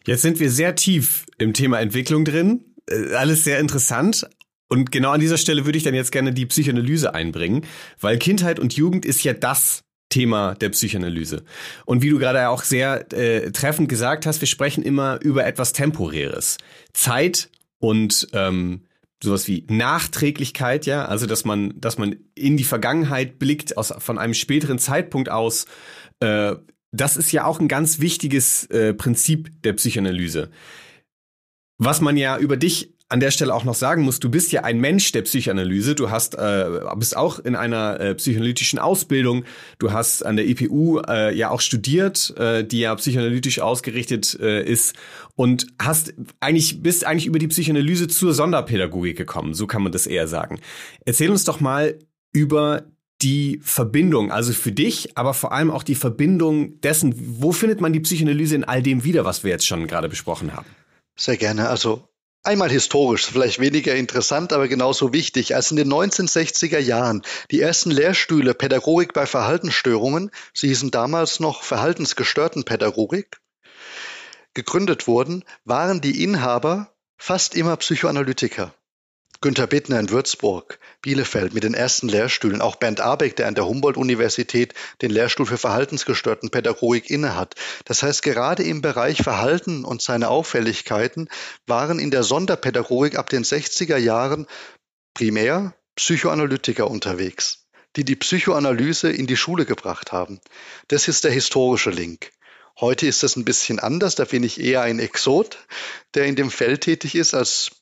[0.06, 2.74] Jetzt sind wir sehr tief im Thema Entwicklung drin.
[2.88, 4.28] Äh, alles sehr interessant.
[4.68, 7.66] Und genau an dieser Stelle würde ich dann jetzt gerne die Psychoanalyse einbringen,
[7.98, 11.44] weil Kindheit und Jugend ist ja das Thema der Psychoanalyse.
[11.86, 15.72] Und wie du gerade auch sehr äh, treffend gesagt hast, wir sprechen immer über etwas
[15.72, 16.58] Temporäres.
[16.92, 18.82] Zeit und ähm,
[19.22, 24.18] sowas wie Nachträglichkeit, ja, also dass man, dass man in die Vergangenheit blickt aus von
[24.18, 25.66] einem späteren Zeitpunkt aus.
[26.20, 26.56] Äh,
[26.92, 30.50] das ist ja auch ein ganz wichtiges äh, Prinzip der Psychoanalyse.
[31.78, 34.62] Was man ja über dich an der Stelle auch noch sagen muss, du bist ja
[34.62, 35.96] ein Mensch der Psychoanalyse.
[35.96, 39.44] Du hast, äh, bist auch in einer äh, psychoanalytischen Ausbildung.
[39.80, 44.62] Du hast an der EPU äh, ja auch studiert, äh, die ja psychoanalytisch ausgerichtet äh,
[44.62, 44.94] ist
[45.34, 49.54] und hast eigentlich bist eigentlich über die Psychoanalyse zur Sonderpädagogik gekommen.
[49.54, 50.60] So kann man das eher sagen.
[51.04, 51.98] Erzähl uns doch mal
[52.32, 52.84] über
[53.22, 57.92] die Verbindung, also für dich, aber vor allem auch die Verbindung dessen, wo findet man
[57.92, 60.66] die Psychoanalyse in all dem wieder, was wir jetzt schon gerade besprochen haben?
[61.16, 61.68] Sehr gerne.
[61.68, 62.08] Also
[62.42, 65.54] Einmal historisch, vielleicht weniger interessant, aber genauso wichtig.
[65.54, 71.62] Als in den 1960er Jahren die ersten Lehrstühle Pädagogik bei Verhaltensstörungen, sie hießen damals noch
[71.62, 73.40] verhaltensgestörten Pädagogik,
[74.54, 78.72] gegründet wurden, waren die Inhaber fast immer Psychoanalytiker.
[79.42, 83.66] Günter Bittner in Würzburg, Bielefeld mit den ersten Lehrstühlen, auch Bernd Abeck, der an der
[83.66, 87.54] Humboldt-Universität den Lehrstuhl für verhaltensgestörten Pädagogik innehat.
[87.84, 91.28] Das heißt, gerade im Bereich Verhalten und seine Auffälligkeiten
[91.66, 94.46] waren in der Sonderpädagogik ab den 60er Jahren
[95.14, 100.40] primär Psychoanalytiker unterwegs, die die Psychoanalyse in die Schule gebracht haben.
[100.88, 102.30] Das ist der historische Link.
[102.78, 105.58] Heute ist das ein bisschen anders, da bin ich eher ein Exot,
[106.14, 107.72] der in dem Feld tätig ist als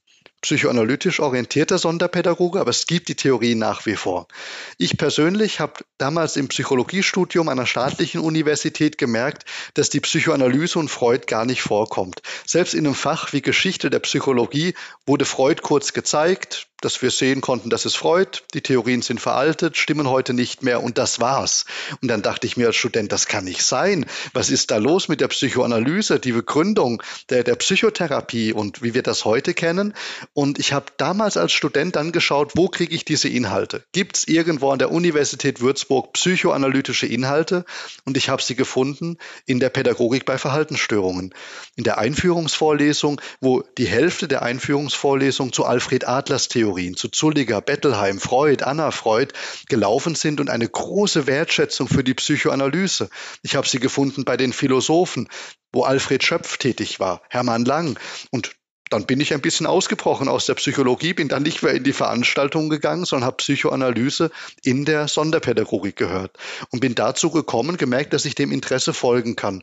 [0.40, 4.29] psychoanalytisch orientierter Sonderpädagoge, aber es gibt die Theorie nach wie vor.
[4.77, 11.26] Ich persönlich habe damals im Psychologiestudium einer staatlichen Universität gemerkt, dass die Psychoanalyse und Freud
[11.26, 12.22] gar nicht vorkommt.
[12.46, 14.74] Selbst in einem Fach wie Geschichte der Psychologie
[15.06, 19.76] wurde Freud kurz gezeigt, dass wir sehen konnten, das ist Freud, die Theorien sind veraltet,
[19.76, 21.64] stimmen heute nicht mehr und das war's.
[22.00, 24.06] Und dann dachte ich mir als Student, das kann nicht sein.
[24.32, 29.02] Was ist da los mit der Psychoanalyse, die Begründung der, der Psychotherapie und wie wir
[29.02, 29.92] das heute kennen?
[30.34, 33.82] Und ich habe damals als Student dann geschaut, wo kriege ich diese Inhalte?
[33.90, 37.64] Gibt es irgendwo an der Universität Würzburg psychoanalytische Inhalte?
[38.05, 41.35] Und ich habe sie gefunden in der Pädagogik bei Verhaltensstörungen.
[41.77, 47.61] In der Einführungsvorlesung, wo die Hälfte der Einführungsvorlesung zu Alfred Adlers Theorie Theorien zu Zulliger,
[47.61, 49.33] Bettelheim, Freud, Anna Freud
[49.68, 53.09] gelaufen sind und eine große Wertschätzung für die Psychoanalyse.
[53.42, 55.29] Ich habe sie gefunden bei den Philosophen,
[55.72, 57.98] wo Alfred Schöpf tätig war, Hermann Lang
[58.31, 58.58] und
[58.90, 61.92] dann bin ich ein bisschen ausgebrochen aus der Psychologie, bin dann nicht mehr in die
[61.92, 64.31] Veranstaltung gegangen, sondern habe Psychoanalyse
[64.62, 66.37] in der Sonderpädagogik gehört
[66.70, 69.62] und bin dazu gekommen, gemerkt, dass ich dem Interesse folgen kann.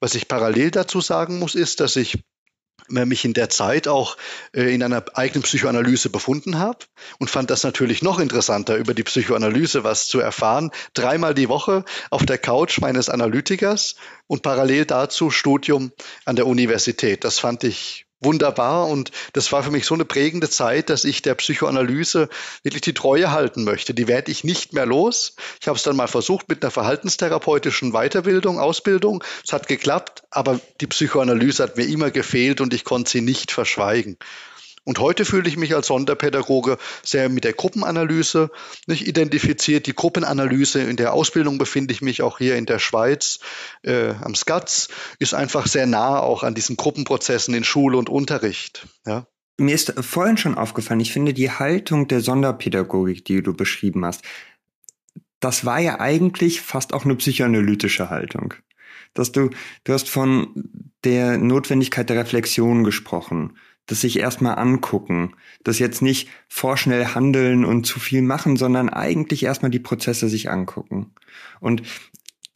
[0.00, 2.18] Was ich parallel dazu sagen muss, ist, dass ich
[2.88, 4.16] mich in der Zeit auch
[4.52, 6.78] äh, in einer eigenen Psychoanalyse befunden habe
[7.18, 10.70] und fand das natürlich noch interessanter, über die Psychoanalyse was zu erfahren.
[10.94, 15.92] Dreimal die Woche auf der Couch meines Analytikers und parallel dazu Studium
[16.24, 17.22] an der Universität.
[17.22, 21.22] Das fand ich wunderbar und das war für mich so eine prägende Zeit, dass ich
[21.22, 22.28] der Psychoanalyse
[22.62, 23.94] wirklich die Treue halten möchte.
[23.94, 25.34] Die werde ich nicht mehr los.
[25.60, 29.24] Ich habe es dann mal versucht mit einer verhaltenstherapeutischen Weiterbildung, Ausbildung.
[29.44, 33.52] Es hat geklappt, aber die Psychoanalyse hat mir immer gefehlt und ich konnte sie nicht
[33.52, 34.18] verschweigen.
[34.90, 38.50] Und heute fühle ich mich als Sonderpädagoge sehr mit der Gruppenanalyse
[38.88, 39.86] nicht identifiziert.
[39.86, 43.38] Die Gruppenanalyse in der Ausbildung befinde ich mich auch hier in der Schweiz
[43.84, 44.88] äh, am SCATS,
[45.20, 48.88] ist einfach sehr nah auch an diesen Gruppenprozessen in Schule und Unterricht.
[49.06, 49.28] Ja.
[49.58, 54.22] Mir ist vorhin schon aufgefallen, ich finde die Haltung der Sonderpädagogik, die du beschrieben hast,
[55.38, 58.54] das war ja eigentlich fast auch eine psychoanalytische Haltung.
[59.14, 59.50] Dass du,
[59.84, 60.48] du hast von
[61.04, 67.86] der Notwendigkeit der Reflexion gesprochen das sich erstmal angucken, das jetzt nicht vorschnell handeln und
[67.86, 71.12] zu viel machen, sondern eigentlich erstmal die Prozesse sich angucken.
[71.60, 71.82] Und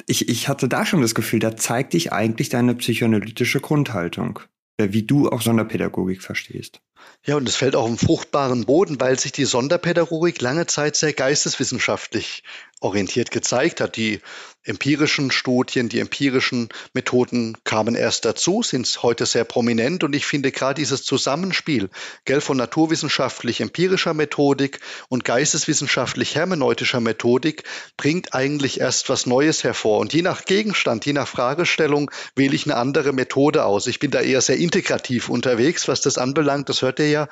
[0.06, 4.40] ich, ich hatte da schon das Gefühl, da zeigt dich eigentlich deine psychoanalytische Grundhaltung,
[4.76, 6.80] äh, wie du auch Sonderpädagogik verstehst.
[7.26, 11.12] Ja, und es fällt auch im fruchtbaren Boden, weil sich die Sonderpädagogik lange Zeit sehr
[11.12, 12.42] geisteswissenschaftlich
[12.80, 13.96] orientiert gezeigt hat.
[13.96, 14.20] Die
[14.64, 20.52] empirischen Studien, die empirischen Methoden kamen erst dazu, sind heute sehr prominent und ich finde
[20.52, 21.90] gerade dieses Zusammenspiel
[22.24, 27.64] gell, von naturwissenschaftlich-empirischer Methodik und geisteswissenschaftlich-hermeneutischer Methodik
[27.96, 29.98] bringt eigentlich erst was Neues hervor.
[29.98, 33.86] Und je nach Gegenstand, je nach Fragestellung wähle ich eine andere Methode aus.
[33.86, 36.70] Ich bin da eher sehr integrativ unterwegs, was das anbelangt.
[36.70, 37.28] Das hört ihr ja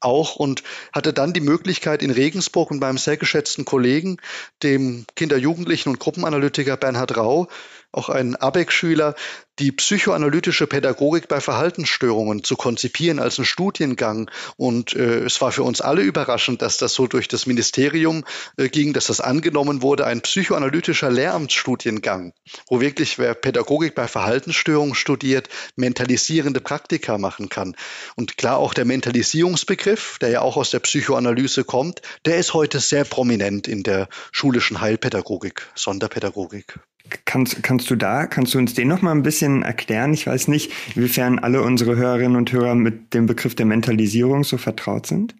[0.00, 0.62] auch und
[0.92, 4.16] hatte dann die Möglichkeit in Regensburg und beim sehr geschätzten Kollegen,
[4.62, 7.48] dem Kinder-, Jugendlichen und Gruppenanalytiker Bernhard Rau,
[7.92, 9.14] auch ein ABEC-Schüler,
[9.60, 14.30] die psychoanalytische Pädagogik bei Verhaltensstörungen zu konzipieren als einen Studiengang.
[14.56, 18.24] Und äh, es war für uns alle überraschend, dass das so durch das Ministerium
[18.56, 22.32] äh, ging, dass das angenommen wurde, ein psychoanalytischer Lehramtsstudiengang,
[22.68, 27.76] wo wirklich wer Pädagogik bei Verhaltensstörungen studiert, mentalisierende Praktika machen kann.
[28.16, 32.80] Und klar auch der Mentalisierungsbegriff, der ja auch aus der Psychoanalyse kommt, der ist heute
[32.80, 36.78] sehr prominent in der schulischen Heilpädagogik, Sonderpädagogik.
[37.24, 40.12] Kannst, kannst du da, kannst du uns den noch mal ein bisschen erklären?
[40.12, 44.58] Ich weiß nicht, inwiefern alle unsere Hörerinnen und Hörer mit dem Begriff der Mentalisierung so
[44.58, 45.34] vertraut sind.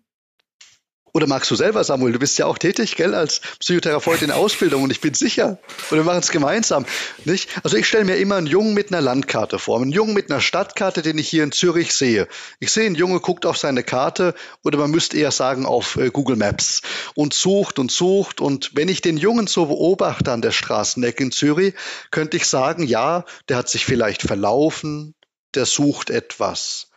[1.13, 2.13] Oder magst du selber, Samuel?
[2.13, 5.59] Du bist ja auch tätig, gell, als Psychotherapeut in Ausbildung und ich bin sicher.
[5.91, 6.87] Und wir machen es gemeinsam,
[7.25, 7.49] nicht?
[7.65, 10.41] Also ich stelle mir immer einen Jungen mit einer Landkarte vor, einen Jungen mit einer
[10.41, 12.29] Stadtkarte, den ich hier in Zürich sehe.
[12.61, 16.11] Ich sehe einen Junge guckt auf seine Karte oder man müsste eher sagen auf äh,
[16.11, 16.83] Google Maps
[17.15, 21.33] und sucht und sucht und wenn ich den Jungen so beobachte an der Straßenecke in
[21.33, 21.75] Zürich,
[22.11, 25.15] könnte ich sagen, ja, der hat sich vielleicht verlaufen,
[25.55, 26.90] der sucht etwas.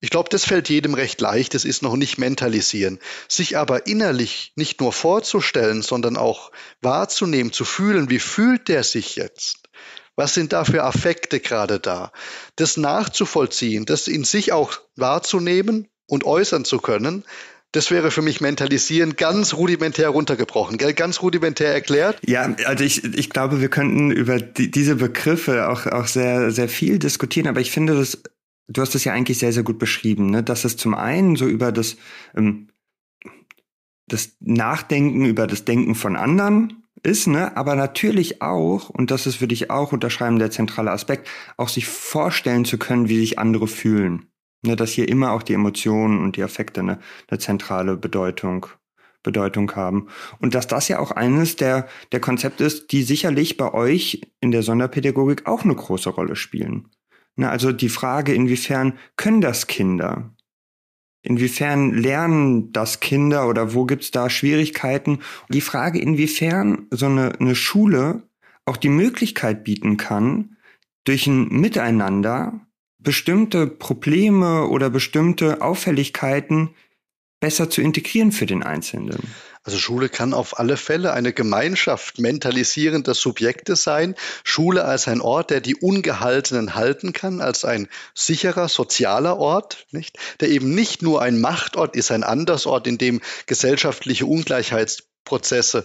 [0.00, 2.98] Ich glaube, das fällt jedem recht leicht, das ist noch nicht mentalisieren.
[3.28, 9.16] Sich aber innerlich nicht nur vorzustellen, sondern auch wahrzunehmen, zu fühlen, wie fühlt der sich
[9.16, 9.68] jetzt?
[10.16, 12.12] Was sind da für Affekte gerade da?
[12.56, 17.24] Das nachzuvollziehen, das in sich auch wahrzunehmen und äußern zu können,
[17.72, 20.92] das wäre für mich mentalisieren ganz rudimentär runtergebrochen, gell?
[20.92, 22.18] ganz rudimentär erklärt.
[22.26, 26.68] Ja, also ich, ich glaube, wir könnten über die, diese Begriffe auch, auch sehr, sehr
[26.68, 28.20] viel diskutieren, aber ich finde das
[28.70, 30.42] du hast es ja eigentlich sehr, sehr gut beschrieben, ne?
[30.42, 31.96] dass es zum einen so über das,
[32.36, 32.68] ähm,
[34.06, 37.56] das Nachdenken über das Denken von anderen ist, ne?
[37.56, 41.86] aber natürlich auch, und das ist, würde ich auch unterschreiben, der zentrale Aspekt, auch sich
[41.86, 44.26] vorstellen zu können, wie sich andere fühlen.
[44.62, 44.76] Ne?
[44.76, 47.00] Dass hier immer auch die Emotionen und die Affekte ne?
[47.28, 48.66] eine zentrale Bedeutung
[49.22, 50.08] Bedeutung haben.
[50.38, 54.50] Und dass das ja auch eines der, der Konzepte ist, die sicherlich bei euch in
[54.50, 56.88] der Sonderpädagogik auch eine große Rolle spielen.
[57.36, 60.34] Na, also die Frage, inwiefern können das Kinder?
[61.22, 65.20] Inwiefern lernen das Kinder oder wo gibt's da Schwierigkeiten?
[65.50, 68.22] Die Frage, inwiefern so eine, eine Schule
[68.64, 70.56] auch die Möglichkeit bieten kann,
[71.04, 72.60] durch ein Miteinander
[72.98, 76.70] bestimmte Probleme oder bestimmte Auffälligkeiten
[77.40, 79.18] besser zu integrieren für den Einzelnen.
[79.70, 84.16] Also Schule kann auf alle Fälle eine Gemeinschaft mentalisierender Subjekte sein.
[84.42, 90.18] Schule als ein Ort, der die Ungehaltenen halten kann, als ein sicherer sozialer Ort, nicht?
[90.40, 95.84] Der eben nicht nur ein Machtort ist, ein Andersort, in dem gesellschaftliche Ungleichheit Prozesse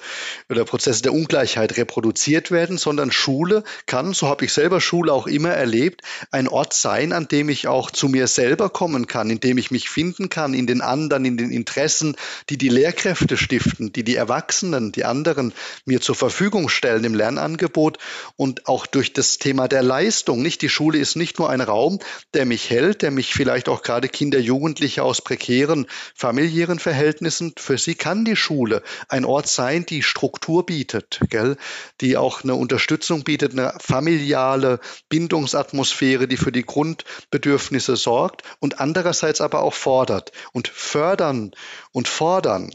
[0.49, 5.27] oder Prozesse der Ungleichheit reproduziert werden, sondern Schule kann, so habe ich selber Schule auch
[5.27, 9.39] immer erlebt, ein Ort sein, an dem ich auch zu mir selber kommen kann, in
[9.39, 12.15] dem ich mich finden kann, in den anderen, in den Interessen,
[12.49, 15.53] die die Lehrkräfte stiften, die die Erwachsenen, die anderen
[15.85, 17.97] mir zur Verfügung stellen im Lernangebot
[18.35, 20.41] und auch durch das Thema der Leistung.
[20.41, 21.99] Nicht die Schule ist nicht nur ein Raum,
[22.33, 25.85] der mich hält, der mich vielleicht auch gerade Kinder, Jugendliche aus prekären
[26.15, 31.57] familiären Verhältnissen, für sie kann die Schule ein Ort Ort sein, die Struktur bietet, gell?
[32.01, 39.41] die auch eine Unterstützung bietet, eine familiale Bindungsatmosphäre, die für die Grundbedürfnisse sorgt und andererseits
[39.41, 41.51] aber auch fordert und fördern
[41.91, 42.71] und fordern.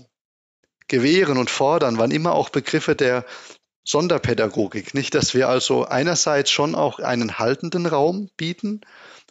[0.87, 3.25] Gewähren und fordern waren immer auch Begriffe der
[3.85, 8.83] Sonderpädagogik, nicht, dass wir also einerseits schon auch einen haltenden Raum bieten,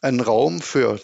[0.02, 1.00] einen Raum für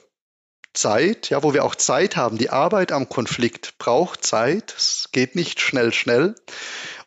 [0.76, 2.38] Zeit, ja, wo wir auch Zeit haben.
[2.38, 4.74] Die Arbeit am Konflikt braucht Zeit.
[4.78, 6.36] Es geht nicht schnell, schnell.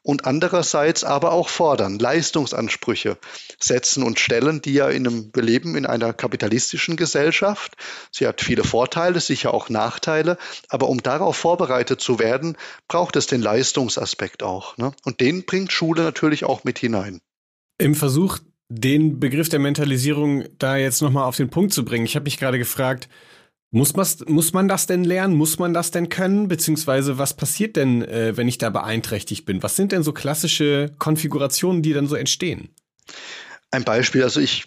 [0.03, 3.19] Und andererseits aber auch fordern, Leistungsansprüche
[3.61, 7.77] setzen und stellen, die ja in einem, wir leben in einer kapitalistischen Gesellschaft.
[8.11, 10.39] Sie hat viele Vorteile, sicher auch Nachteile.
[10.69, 12.57] Aber um darauf vorbereitet zu werden,
[12.89, 14.79] braucht es den Leistungsaspekt auch.
[14.79, 14.93] Ne?
[15.05, 17.21] Und den bringt Schule natürlich auch mit hinein.
[17.77, 18.39] Im Versuch,
[18.71, 22.05] den Begriff der Mentalisierung da jetzt nochmal auf den Punkt zu bringen.
[22.05, 23.09] Ich habe mich gerade gefragt,
[23.71, 23.95] muss,
[24.27, 25.35] muss man das denn lernen?
[25.35, 26.49] Muss man das denn können?
[26.49, 29.63] Beziehungsweise was passiert denn, äh, wenn ich da beeinträchtigt bin?
[29.63, 32.71] Was sind denn so klassische Konfigurationen, die dann so entstehen?
[33.71, 34.65] Ein Beispiel, also ich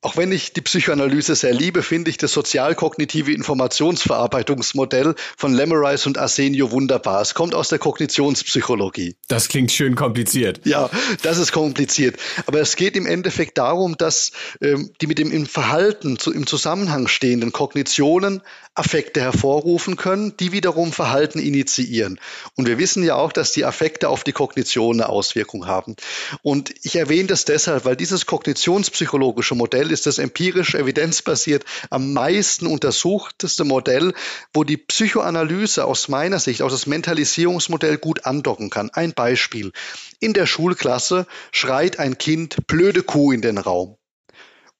[0.00, 6.18] auch wenn ich die Psychoanalyse sehr liebe, finde ich das sozialkognitive Informationsverarbeitungsmodell von Lemerise und
[6.18, 7.20] Arsenio wunderbar.
[7.20, 9.16] Es kommt aus der Kognitionspsychologie.
[9.26, 10.60] Das klingt schön kompliziert.
[10.64, 10.88] Ja,
[11.22, 12.16] das ist kompliziert.
[12.46, 14.30] Aber es geht im Endeffekt darum, dass
[14.60, 18.42] ähm, die mit dem im Verhalten zu, im Zusammenhang stehenden Kognitionen
[18.78, 22.20] Affekte hervorrufen können, die wiederum Verhalten initiieren.
[22.54, 25.96] Und wir wissen ja auch, dass die Affekte auf die Kognition eine Auswirkung haben.
[26.42, 32.66] Und ich erwähne das deshalb, weil dieses kognitionspsychologische Modell ist das empirisch evidenzbasiert am meisten
[32.66, 34.14] untersuchteste Modell,
[34.54, 38.90] wo die Psychoanalyse aus meiner Sicht, auch das Mentalisierungsmodell gut andocken kann.
[38.92, 39.72] Ein Beispiel.
[40.20, 43.96] In der Schulklasse schreit ein Kind blöde Kuh in den Raum.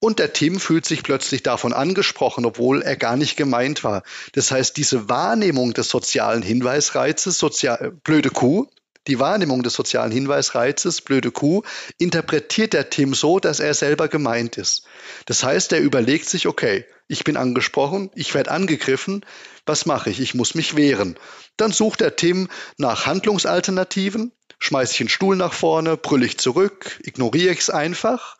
[0.01, 4.03] Und der Tim fühlt sich plötzlich davon angesprochen, obwohl er gar nicht gemeint war.
[4.32, 8.68] Das heißt, diese Wahrnehmung des sozialen Hinweisreizes, sozial, blöde Kuh,
[9.09, 11.62] die Wahrnehmung des sozialen Hinweisreizes, blöde Kuh,
[11.99, 14.84] interpretiert der Tim so, dass er selber gemeint ist.
[15.26, 19.24] Das heißt, er überlegt sich, okay, ich bin angesprochen, ich werde angegriffen,
[19.64, 20.20] was mache ich?
[20.20, 21.18] Ich muss mich wehren.
[21.57, 27.01] Dann sucht der Tim nach Handlungsalternativen, schmeiße ich den Stuhl nach vorne, brülle ich zurück,
[27.03, 28.36] ignoriere ich es einfach.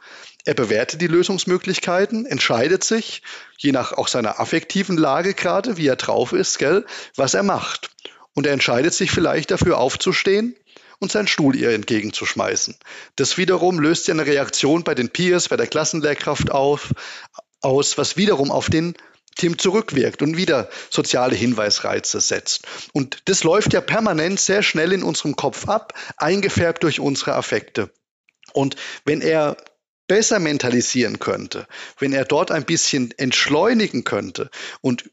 [0.49, 3.21] Er bewertet die Lösungsmöglichkeiten, entscheidet sich,
[3.59, 6.87] je nach auch seiner affektiven Lage gerade, wie er drauf ist, gell,
[7.17, 7.91] was er macht
[8.33, 10.57] und er entscheidet sich vielleicht dafür aufzustehen
[11.01, 12.79] und seinen Stuhl ihr entgegenzuschmeißen.
[13.17, 16.95] Das wiederum löst ja eine Reaktion bei den Peers, bei der Klassenlehrkraft auf,
[17.61, 18.95] aus, was wiederum auf den
[19.37, 22.63] Tim zurückwirkt und wieder soziale Hinweisreize setzt.
[22.95, 27.91] Und das läuft ja permanent sehr schnell in unserem Kopf ab, eingefärbt durch unsere Affekte.
[28.55, 29.59] Und wenn er
[30.09, 34.51] besser mentalisieren könnte, wenn er dort ein bisschen entschleunigen könnte
[34.81, 35.11] und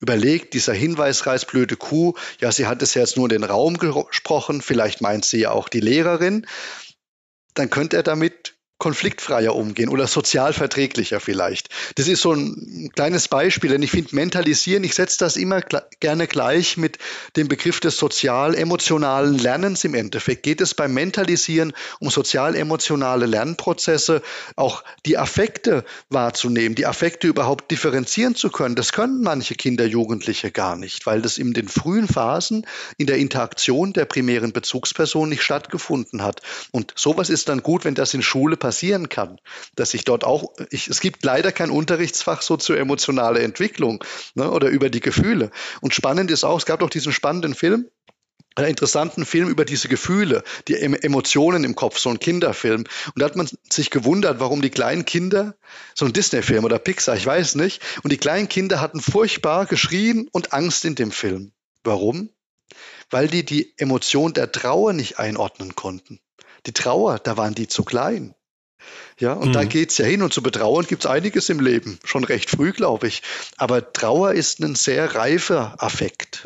[0.00, 3.78] überlegt, dieser Hinweisreis blöde Kuh, ja, sie hat es ja jetzt nur in den Raum
[3.78, 6.46] gesprochen, vielleicht meint sie ja auch die Lehrerin,
[7.54, 11.68] dann könnte er damit konfliktfreier umgehen oder sozial verträglicher vielleicht.
[11.96, 15.60] Das ist so ein kleines Beispiel, denn ich finde mentalisieren, ich setze das immer
[15.98, 16.98] gerne gleich mit
[17.36, 20.44] dem Begriff des sozial-emotionalen Lernens im Endeffekt.
[20.44, 24.22] Geht es beim Mentalisieren um sozial-emotionale Lernprozesse,
[24.54, 28.76] auch die Affekte wahrzunehmen, die Affekte überhaupt differenzieren zu können.
[28.76, 32.64] Das können manche Kinder, Jugendliche gar nicht, weil das in den frühen Phasen
[32.96, 36.42] in der Interaktion der primären Bezugsperson nicht stattgefunden hat.
[36.70, 39.40] Und sowas ist dann gut, wenn das in Schule passiert passieren kann,
[39.76, 44.04] dass ich dort auch, ich, es gibt leider kein Unterrichtsfach so zur emotionale Entwicklung
[44.34, 45.50] ne, oder über die Gefühle.
[45.80, 47.88] Und spannend ist auch, es gab doch diesen spannenden Film,
[48.56, 52.80] einen interessanten Film über diese Gefühle, die Emotionen im Kopf, so ein Kinderfilm.
[52.80, 55.54] Und da hat man sich gewundert, warum die kleinen Kinder,
[55.94, 60.28] so ein Disney-Film oder Pixar, ich weiß nicht, und die kleinen Kinder hatten furchtbar geschrien
[60.30, 61.52] und Angst in dem Film.
[61.84, 62.28] Warum?
[63.08, 66.20] Weil die die Emotion der Trauer nicht einordnen konnten.
[66.66, 68.34] Die Trauer, da waren die zu klein.
[69.18, 69.52] Ja, und mhm.
[69.52, 70.22] da geht's ja hin.
[70.22, 73.22] Und zu betrauern gibt's einiges im Leben, schon recht früh, glaube ich.
[73.56, 76.44] Aber Trauer ist ein sehr reifer Affekt.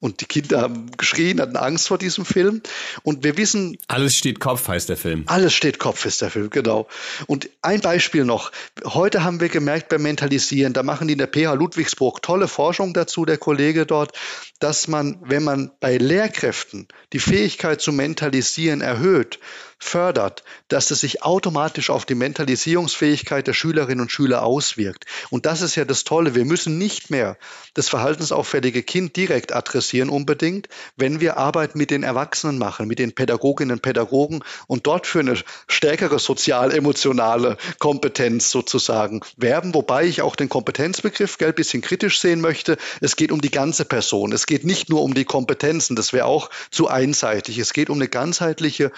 [0.00, 2.62] Und die Kinder haben geschrien, hatten Angst vor diesem Film.
[3.02, 3.76] Und wir wissen.
[3.86, 5.24] Alles steht Kopf heißt der Film.
[5.26, 6.88] Alles steht Kopf ist der Film, genau.
[7.26, 8.50] Und ein Beispiel noch.
[8.82, 12.94] Heute haben wir gemerkt beim Mentalisieren, da machen die in der PH Ludwigsburg tolle Forschung
[12.94, 14.18] dazu, der Kollege dort,
[14.58, 19.38] dass man, wenn man bei Lehrkräften die Fähigkeit zu mentalisieren erhöht,
[19.80, 25.06] fördert, dass es sich automatisch auf die Mentalisierungsfähigkeit der Schülerinnen und Schüler auswirkt.
[25.30, 26.34] Und das ist ja das Tolle.
[26.34, 27.38] Wir müssen nicht mehr
[27.74, 33.14] das verhaltensauffällige Kind direkt adressieren unbedingt, wenn wir Arbeit mit den Erwachsenen machen, mit den
[33.14, 40.36] Pädagoginnen und Pädagogen und dort für eine stärkere sozial-emotionale Kompetenz sozusagen werben, wobei ich auch
[40.36, 42.76] den Kompetenzbegriff gell, bisschen kritisch sehen möchte.
[43.00, 44.32] Es geht um die ganze Person.
[44.32, 45.96] Es geht nicht nur um die Kompetenzen.
[45.96, 47.58] Das wäre auch zu einseitig.
[47.58, 48.92] Es geht um eine ganzheitliche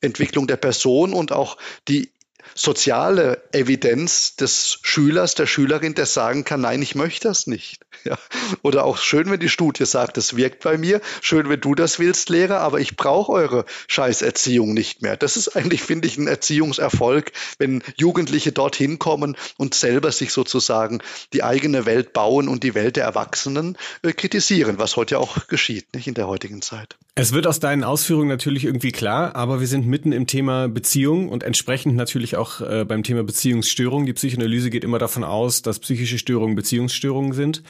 [0.00, 1.56] Entwicklung der Person und auch
[1.88, 2.10] die
[2.54, 7.80] soziale Evidenz des Schülers, der Schülerin, der sagen kann, nein, ich möchte das nicht.
[8.04, 8.18] Ja.
[8.62, 11.98] Oder auch schön, wenn die Studie sagt, es wirkt bei mir, schön, wenn du das
[11.98, 15.18] willst, Lehrer, aber ich brauche eure Scheißerziehung nicht mehr.
[15.18, 21.02] Das ist eigentlich, finde ich, ein Erziehungserfolg, wenn Jugendliche dorthin kommen und selber sich sozusagen
[21.34, 25.46] die eigene Welt bauen und die Welt der Erwachsenen äh, kritisieren, was heute ja auch
[25.48, 26.96] geschieht, nicht in der heutigen Zeit.
[27.16, 31.28] Es wird aus deinen Ausführungen natürlich irgendwie klar, aber wir sind mitten im Thema Beziehung
[31.28, 34.06] und entsprechend natürlich auch äh, beim Thema Beziehungsstörung.
[34.06, 37.62] Die Psychoanalyse geht immer davon aus, dass psychische Störungen Beziehungsstörungen sind.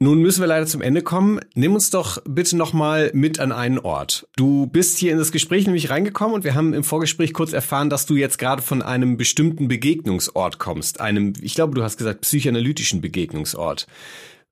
[0.00, 1.40] Nun müssen wir leider zum Ende kommen.
[1.54, 4.28] Nimm uns doch bitte nochmal mit an einen Ort.
[4.36, 7.90] Du bist hier in das Gespräch nämlich reingekommen und wir haben im Vorgespräch kurz erfahren,
[7.90, 11.00] dass du jetzt gerade von einem bestimmten Begegnungsort kommst.
[11.00, 13.88] Einem, ich glaube, du hast gesagt, psychoanalytischen Begegnungsort.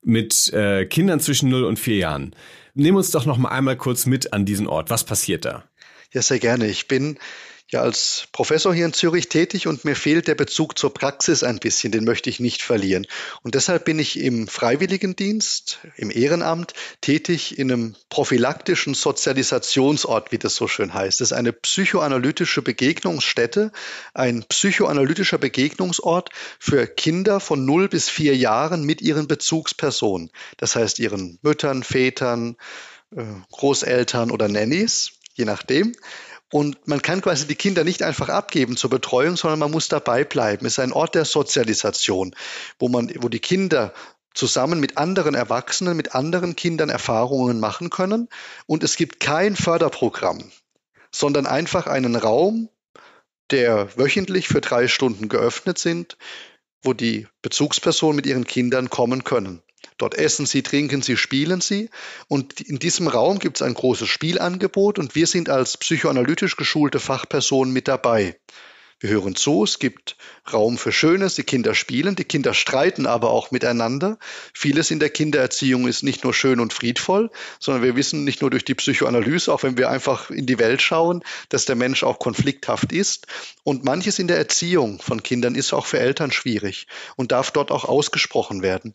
[0.02, 2.34] Mit äh, Kindern zwischen 0 und 4 Jahren.
[2.74, 4.90] Nimm uns doch noch mal einmal kurz mit an diesen Ort.
[4.90, 5.64] Was passiert da?
[6.12, 6.66] Ja, sehr gerne.
[6.66, 7.18] Ich bin
[7.68, 11.58] ja als Professor hier in Zürich tätig und mir fehlt der Bezug zur Praxis ein
[11.58, 13.06] bisschen, den möchte ich nicht verlieren.
[13.42, 20.54] Und deshalb bin ich im Freiwilligendienst, im Ehrenamt tätig in einem prophylaktischen Sozialisationsort, wie das
[20.54, 21.20] so schön heißt.
[21.20, 23.72] Das ist eine psychoanalytische Begegnungsstätte,
[24.14, 30.30] ein psychoanalytischer Begegnungsort für Kinder von 0 bis 4 Jahren mit ihren Bezugspersonen.
[30.56, 32.56] Das heißt ihren Müttern, Vätern,
[33.10, 35.92] äh, Großeltern oder Nannies, je nachdem.
[36.52, 40.24] Und man kann quasi die Kinder nicht einfach abgeben zur Betreuung, sondern man muss dabei
[40.24, 40.64] bleiben.
[40.66, 42.34] Es ist ein Ort der Sozialisation,
[42.78, 43.92] wo man, wo die Kinder
[44.32, 48.28] zusammen mit anderen Erwachsenen, mit anderen Kindern Erfahrungen machen können.
[48.66, 50.50] Und es gibt kein Förderprogramm,
[51.10, 52.68] sondern einfach einen Raum,
[53.50, 56.16] der wöchentlich für drei Stunden geöffnet sind,
[56.82, 59.62] wo die Bezugspersonen mit ihren Kindern kommen können.
[59.98, 61.90] Dort essen sie, trinken sie, spielen sie.
[62.28, 67.00] Und in diesem Raum gibt es ein großes Spielangebot und wir sind als psychoanalytisch geschulte
[67.00, 68.36] Fachpersonen mit dabei.
[68.98, 70.16] Wir hören zu, es gibt
[70.50, 74.18] Raum für Schönes, die Kinder spielen, die Kinder streiten aber auch miteinander.
[74.54, 78.48] Vieles in der Kindererziehung ist nicht nur schön und friedvoll, sondern wir wissen nicht nur
[78.48, 82.18] durch die Psychoanalyse, auch wenn wir einfach in die Welt schauen, dass der Mensch auch
[82.18, 83.26] konflikthaft ist.
[83.64, 86.86] Und manches in der Erziehung von Kindern ist auch für Eltern schwierig
[87.16, 88.94] und darf dort auch ausgesprochen werden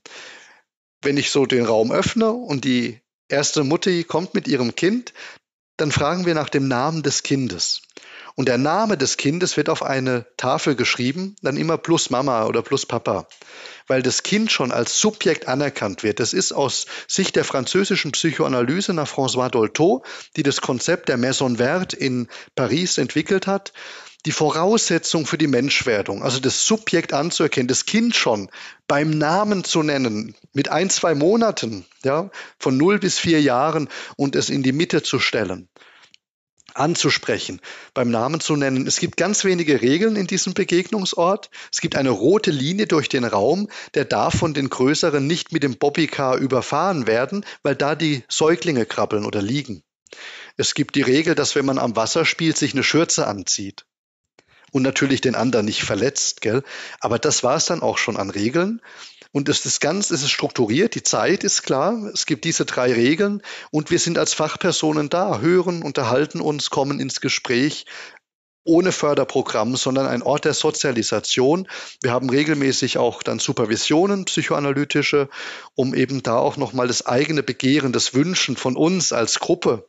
[1.01, 5.13] wenn ich so den Raum öffne und die erste Mutti kommt mit ihrem Kind,
[5.77, 7.81] dann fragen wir nach dem Namen des Kindes.
[8.35, 12.61] Und der Name des Kindes wird auf eine Tafel geschrieben, dann immer plus Mama oder
[12.61, 13.27] plus Papa,
[13.87, 16.19] weil das Kind schon als Subjekt anerkannt wird.
[16.19, 20.03] Das ist aus Sicht der französischen Psychoanalyse nach François Dolto,
[20.37, 23.73] die das Konzept der Maison Verte in Paris entwickelt hat,
[24.25, 28.49] die Voraussetzung für die Menschwerdung, also das Subjekt anzuerkennen, das Kind schon
[28.87, 34.35] beim Namen zu nennen, mit ein, zwei Monaten, ja, von null bis vier Jahren und
[34.35, 35.69] es in die Mitte zu stellen,
[36.75, 37.61] anzusprechen,
[37.95, 38.85] beim Namen zu nennen.
[38.85, 41.49] Es gibt ganz wenige Regeln in diesem Begegnungsort.
[41.71, 45.63] Es gibt eine rote Linie durch den Raum, der darf von den größeren nicht mit
[45.63, 49.83] dem Bobbycar überfahren werden, weil da die Säuglinge krabbeln oder liegen.
[50.57, 53.85] Es gibt die Regel, dass wenn man am Wasser spielt, sich eine Schürze anzieht
[54.71, 56.63] und natürlich den anderen nicht verletzt, gell?
[56.99, 58.81] Aber das war es dann auch schon an Regeln.
[59.33, 62.91] Und es ist ganz, es ist strukturiert, die Zeit ist klar, es gibt diese drei
[62.91, 67.85] Regeln und wir sind als Fachpersonen da, hören, unterhalten uns, kommen ins Gespräch,
[68.63, 71.67] ohne Förderprogramm, sondern ein Ort der Sozialisation.
[72.01, 75.29] Wir haben regelmäßig auch dann Supervisionen, psychoanalytische,
[75.75, 79.87] um eben da auch nochmal das eigene Begehren, das Wünschen von uns als Gruppe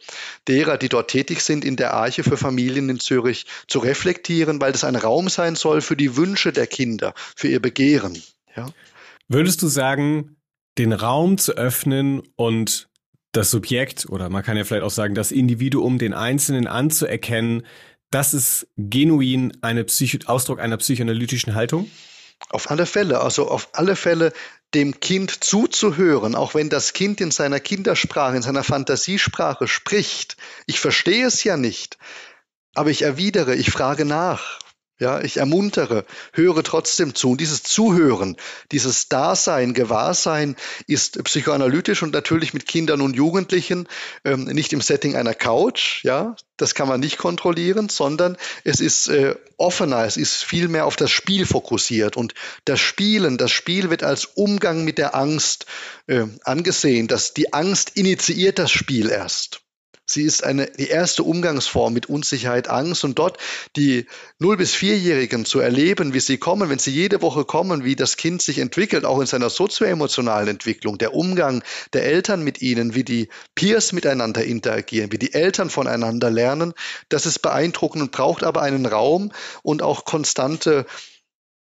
[0.49, 4.73] derer, die dort tätig sind in der Arche für Familien in Zürich zu reflektieren, weil
[4.73, 8.23] das ein Raum sein soll für die Wünsche der Kinder, für ihr Begehren.
[8.57, 8.69] Ja.
[9.29, 10.37] Würdest du sagen,
[10.79, 12.89] den Raum zu öffnen und
[13.33, 17.63] das Subjekt oder man kann ja vielleicht auch sagen, das Individuum, den Einzelnen anzuerkennen,
[18.15, 21.91] das ist genuin eine Psycho Ausdruck einer psychoanalytischen Haltung?
[22.51, 23.21] Auf alle Fälle.
[23.21, 24.33] Also auf alle Fälle
[24.75, 30.37] dem Kind zuzuhören, auch wenn das Kind in seiner Kindersprache, in seiner Fantasiesprache spricht.
[30.67, 31.99] Ich verstehe es ja nicht,
[32.75, 34.59] aber ich erwidere, ich frage nach.
[35.03, 37.33] Ja, ich ermuntere, höre trotzdem zu.
[37.33, 38.37] Und dieses Zuhören,
[38.71, 40.55] dieses Dasein, Gewahrsein
[40.87, 43.89] ist psychoanalytisch und natürlich mit Kindern und Jugendlichen
[44.25, 46.05] ähm, nicht im Setting einer Couch.
[46.05, 50.87] Ja, das kann man nicht kontrollieren, sondern es ist äh, offener, es ist viel mehr
[50.87, 52.17] auf das Spiel fokussiert.
[52.17, 52.35] Und
[52.65, 55.67] das Spielen, das Spiel wird als Umgang mit der Angst
[56.07, 57.09] äh, angesehen.
[57.09, 59.62] Dass die Angst initiiert das Spiel erst.
[60.13, 63.39] Sie ist eine, die erste Umgangsform mit Unsicherheit, Angst und dort
[63.77, 64.07] die
[64.41, 68.19] 0- bis 4-Jährigen zu erleben, wie sie kommen, wenn sie jede Woche kommen, wie das
[68.19, 73.05] Kind sich entwickelt, auch in seiner sozioemotionalen Entwicklung, der Umgang der Eltern mit ihnen, wie
[73.05, 76.75] die Peers miteinander interagieren, wie die Eltern voneinander lernen,
[77.09, 79.33] das ist beeindruckend und braucht aber einen Raum
[79.63, 80.85] und auch konstante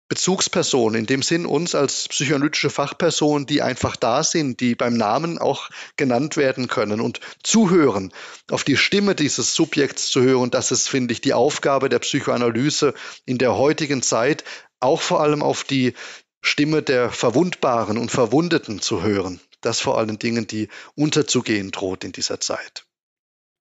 [0.09, 5.37] Bezugsperson, in dem Sinn uns als psychoanalytische Fachperson, die einfach da sind, die beim Namen
[5.37, 8.13] auch genannt werden können und zuhören,
[8.51, 12.93] auf die Stimme dieses Subjekts zu hören, das ist, finde ich, die Aufgabe der Psychoanalyse
[13.25, 14.43] in der heutigen Zeit,
[14.79, 15.93] auch vor allem auf die
[16.41, 19.39] Stimme der Verwundbaren und Verwundeten zu hören.
[19.61, 22.85] Das vor allen Dingen, die unterzugehen droht in dieser Zeit.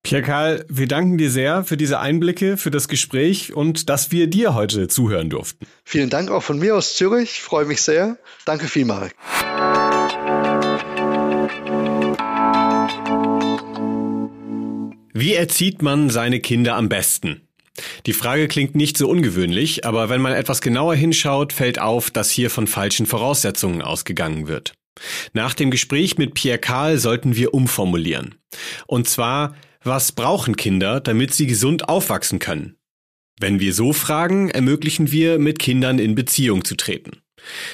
[0.05, 4.27] Pierre Karl, wir danken dir sehr für diese Einblicke, für das Gespräch und dass wir
[4.27, 5.65] dir heute zuhören durften.
[5.85, 7.31] Vielen Dank auch von mir aus Zürich.
[7.35, 8.17] Ich freue mich sehr.
[8.43, 9.13] Danke vielmals.
[15.13, 17.47] Wie erzieht man seine Kinder am besten?
[18.05, 22.29] Die Frage klingt nicht so ungewöhnlich, aber wenn man etwas genauer hinschaut, fällt auf, dass
[22.29, 24.73] hier von falschen Voraussetzungen ausgegangen wird.
[25.31, 28.35] Nach dem Gespräch mit Pierre Karl sollten wir umformulieren.
[28.85, 32.77] Und zwar, was brauchen Kinder, damit sie gesund aufwachsen können?
[33.39, 37.21] Wenn wir so fragen, ermöglichen wir, mit Kindern in Beziehung zu treten.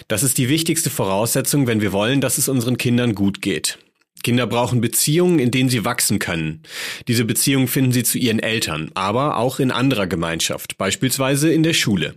[0.07, 3.77] Das ist die wichtigste Voraussetzung, wenn wir wollen, dass es unseren Kindern gut geht.
[4.23, 6.63] Kinder brauchen Beziehungen, in denen sie wachsen können.
[7.07, 11.73] Diese Beziehungen finden sie zu ihren Eltern, aber auch in anderer Gemeinschaft, beispielsweise in der
[11.73, 12.15] Schule.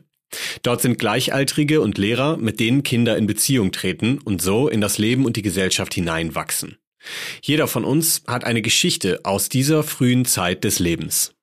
[0.63, 4.99] Dort sind Gleichaltrige und Lehrer, mit denen Kinder in Beziehung treten und so in das
[4.99, 6.77] Leben und die Gesellschaft hineinwachsen.
[7.43, 11.35] Jeder von uns hat eine Geschichte aus dieser frühen Zeit des Lebens.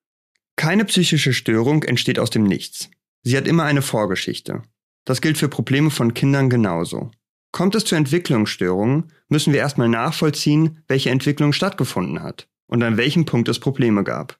[0.56, 2.90] Keine psychische Störung entsteht aus dem Nichts.
[3.22, 4.62] Sie hat immer eine Vorgeschichte.
[5.04, 7.10] Das gilt für Probleme von Kindern genauso.
[7.52, 13.24] Kommt es zu Entwicklungsstörungen, müssen wir erstmal nachvollziehen, welche Entwicklung stattgefunden hat und an welchem
[13.24, 14.38] Punkt es Probleme gab.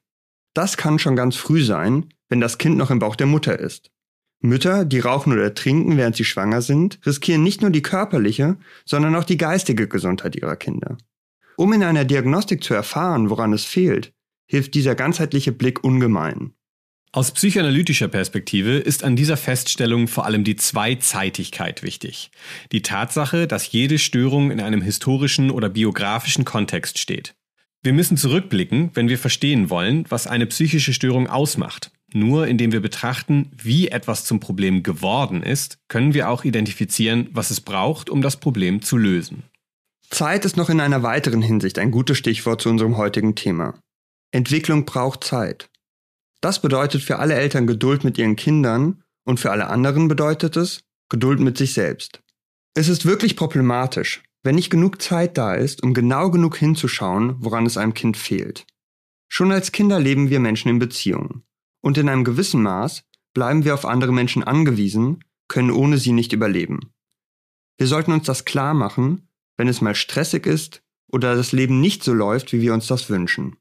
[0.53, 3.91] Das kann schon ganz früh sein, wenn das Kind noch im Bauch der Mutter ist.
[4.41, 9.15] Mütter, die rauchen oder trinken, während sie schwanger sind, riskieren nicht nur die körperliche, sondern
[9.15, 10.97] auch die geistige Gesundheit ihrer Kinder.
[11.61, 14.13] Um in einer Diagnostik zu erfahren, woran es fehlt,
[14.47, 16.55] hilft dieser ganzheitliche Blick ungemein.
[17.11, 22.31] Aus psychoanalytischer Perspektive ist an dieser Feststellung vor allem die Zweizeitigkeit wichtig.
[22.71, 27.35] Die Tatsache, dass jede Störung in einem historischen oder biografischen Kontext steht.
[27.83, 31.91] Wir müssen zurückblicken, wenn wir verstehen wollen, was eine psychische Störung ausmacht.
[32.11, 37.51] Nur indem wir betrachten, wie etwas zum Problem geworden ist, können wir auch identifizieren, was
[37.51, 39.43] es braucht, um das Problem zu lösen.
[40.11, 43.79] Zeit ist noch in einer weiteren Hinsicht ein gutes Stichwort zu unserem heutigen Thema.
[44.31, 45.69] Entwicklung braucht Zeit.
[46.41, 50.83] Das bedeutet für alle Eltern Geduld mit ihren Kindern und für alle anderen bedeutet es
[51.09, 52.21] Geduld mit sich selbst.
[52.73, 57.65] Es ist wirklich problematisch, wenn nicht genug Zeit da ist, um genau genug hinzuschauen, woran
[57.65, 58.65] es einem Kind fehlt.
[59.29, 61.43] Schon als Kinder leben wir Menschen in Beziehungen.
[61.81, 63.03] Und in einem gewissen Maß
[63.33, 66.91] bleiben wir auf andere Menschen angewiesen, können ohne sie nicht überleben.
[67.77, 69.27] Wir sollten uns das klar machen
[69.61, 70.81] wenn es mal stressig ist
[71.11, 73.57] oder das Leben nicht so läuft, wie wir uns das wünschen.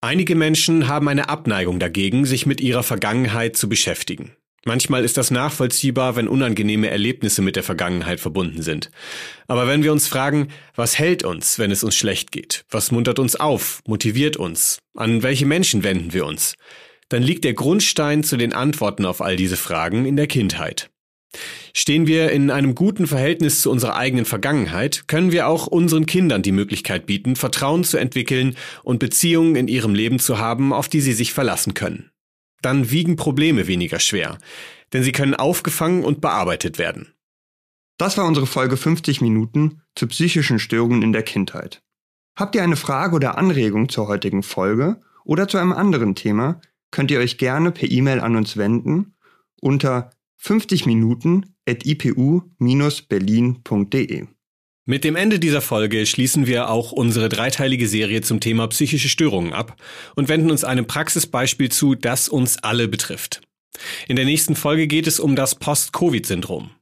[0.00, 4.36] Einige Menschen haben eine Abneigung dagegen, sich mit ihrer Vergangenheit zu beschäftigen.
[4.64, 8.92] Manchmal ist das nachvollziehbar, wenn unangenehme Erlebnisse mit der Vergangenheit verbunden sind.
[9.48, 12.64] Aber wenn wir uns fragen, was hält uns, wenn es uns schlecht geht?
[12.70, 14.78] Was muntert uns auf, motiviert uns?
[14.94, 16.54] An welche Menschen wenden wir uns?
[17.08, 20.91] Dann liegt der Grundstein zu den Antworten auf all diese Fragen in der Kindheit.
[21.74, 26.42] Stehen wir in einem guten Verhältnis zu unserer eigenen Vergangenheit, können wir auch unseren Kindern
[26.42, 31.00] die Möglichkeit bieten, Vertrauen zu entwickeln und Beziehungen in ihrem Leben zu haben, auf die
[31.00, 32.10] sie sich verlassen können.
[32.60, 34.38] Dann wiegen Probleme weniger schwer,
[34.92, 37.14] denn sie können aufgefangen und bearbeitet werden.
[37.98, 41.82] Das war unsere Folge 50 Minuten zu psychischen Störungen in der Kindheit.
[42.36, 46.60] Habt ihr eine Frage oder Anregung zur heutigen Folge oder zu einem anderen Thema,
[46.90, 49.14] könnt ihr euch gerne per E-Mail an uns wenden
[49.60, 50.10] unter
[50.44, 54.26] 50 Minuten at ipu-berlin.de.
[54.84, 59.52] Mit dem Ende dieser Folge schließen wir auch unsere dreiteilige Serie zum Thema psychische Störungen
[59.52, 59.80] ab
[60.16, 63.42] und wenden uns einem Praxisbeispiel zu, das uns alle betrifft.
[64.08, 66.72] In der nächsten Folge geht es um das Post-Covid-Syndrom.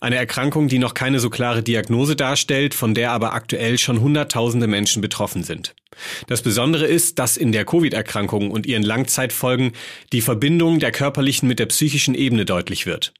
[0.00, 4.68] Eine Erkrankung, die noch keine so klare Diagnose darstellt, von der aber aktuell schon Hunderttausende
[4.68, 5.74] Menschen betroffen sind.
[6.26, 9.72] Das Besondere ist, dass in der Covid-Erkrankung und ihren Langzeitfolgen
[10.12, 13.12] die Verbindung der körperlichen mit der psychischen Ebene deutlich wird.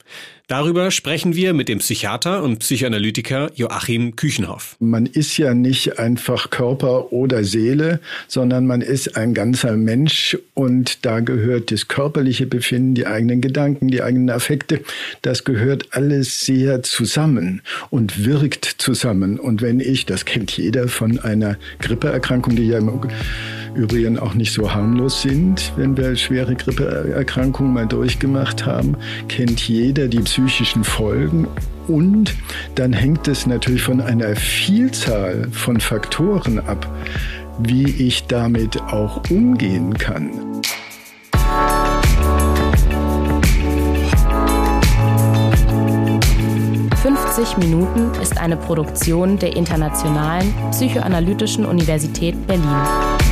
[0.51, 4.75] Darüber sprechen wir mit dem Psychiater und Psychoanalytiker Joachim Küchenhoff.
[4.81, 11.07] Man ist ja nicht einfach Körper oder Seele, sondern man ist ein ganzer Mensch und
[11.07, 14.81] da gehört das körperliche Befinden, die eigenen Gedanken, die eigenen Affekte,
[15.23, 19.39] das gehört alles sehr zusammen und wirkt zusammen.
[19.39, 22.91] Und wenn ich, das kennt jeder von einer Grippeerkrankung, die ja im
[23.75, 28.97] Übrigen auch nicht so harmlos sind, wenn wir schwere Grippeerkrankungen mal durchgemacht haben,
[29.29, 31.47] kennt jeder die psychischen Folgen
[31.89, 32.35] und
[32.75, 36.87] dann hängt es natürlich von einer Vielzahl von Faktoren ab,
[37.61, 40.31] wie ich damit auch umgehen kann.
[47.03, 53.30] »50 Minuten« ist eine Produktion der Internationalen Psychoanalytischen Universität Berlin.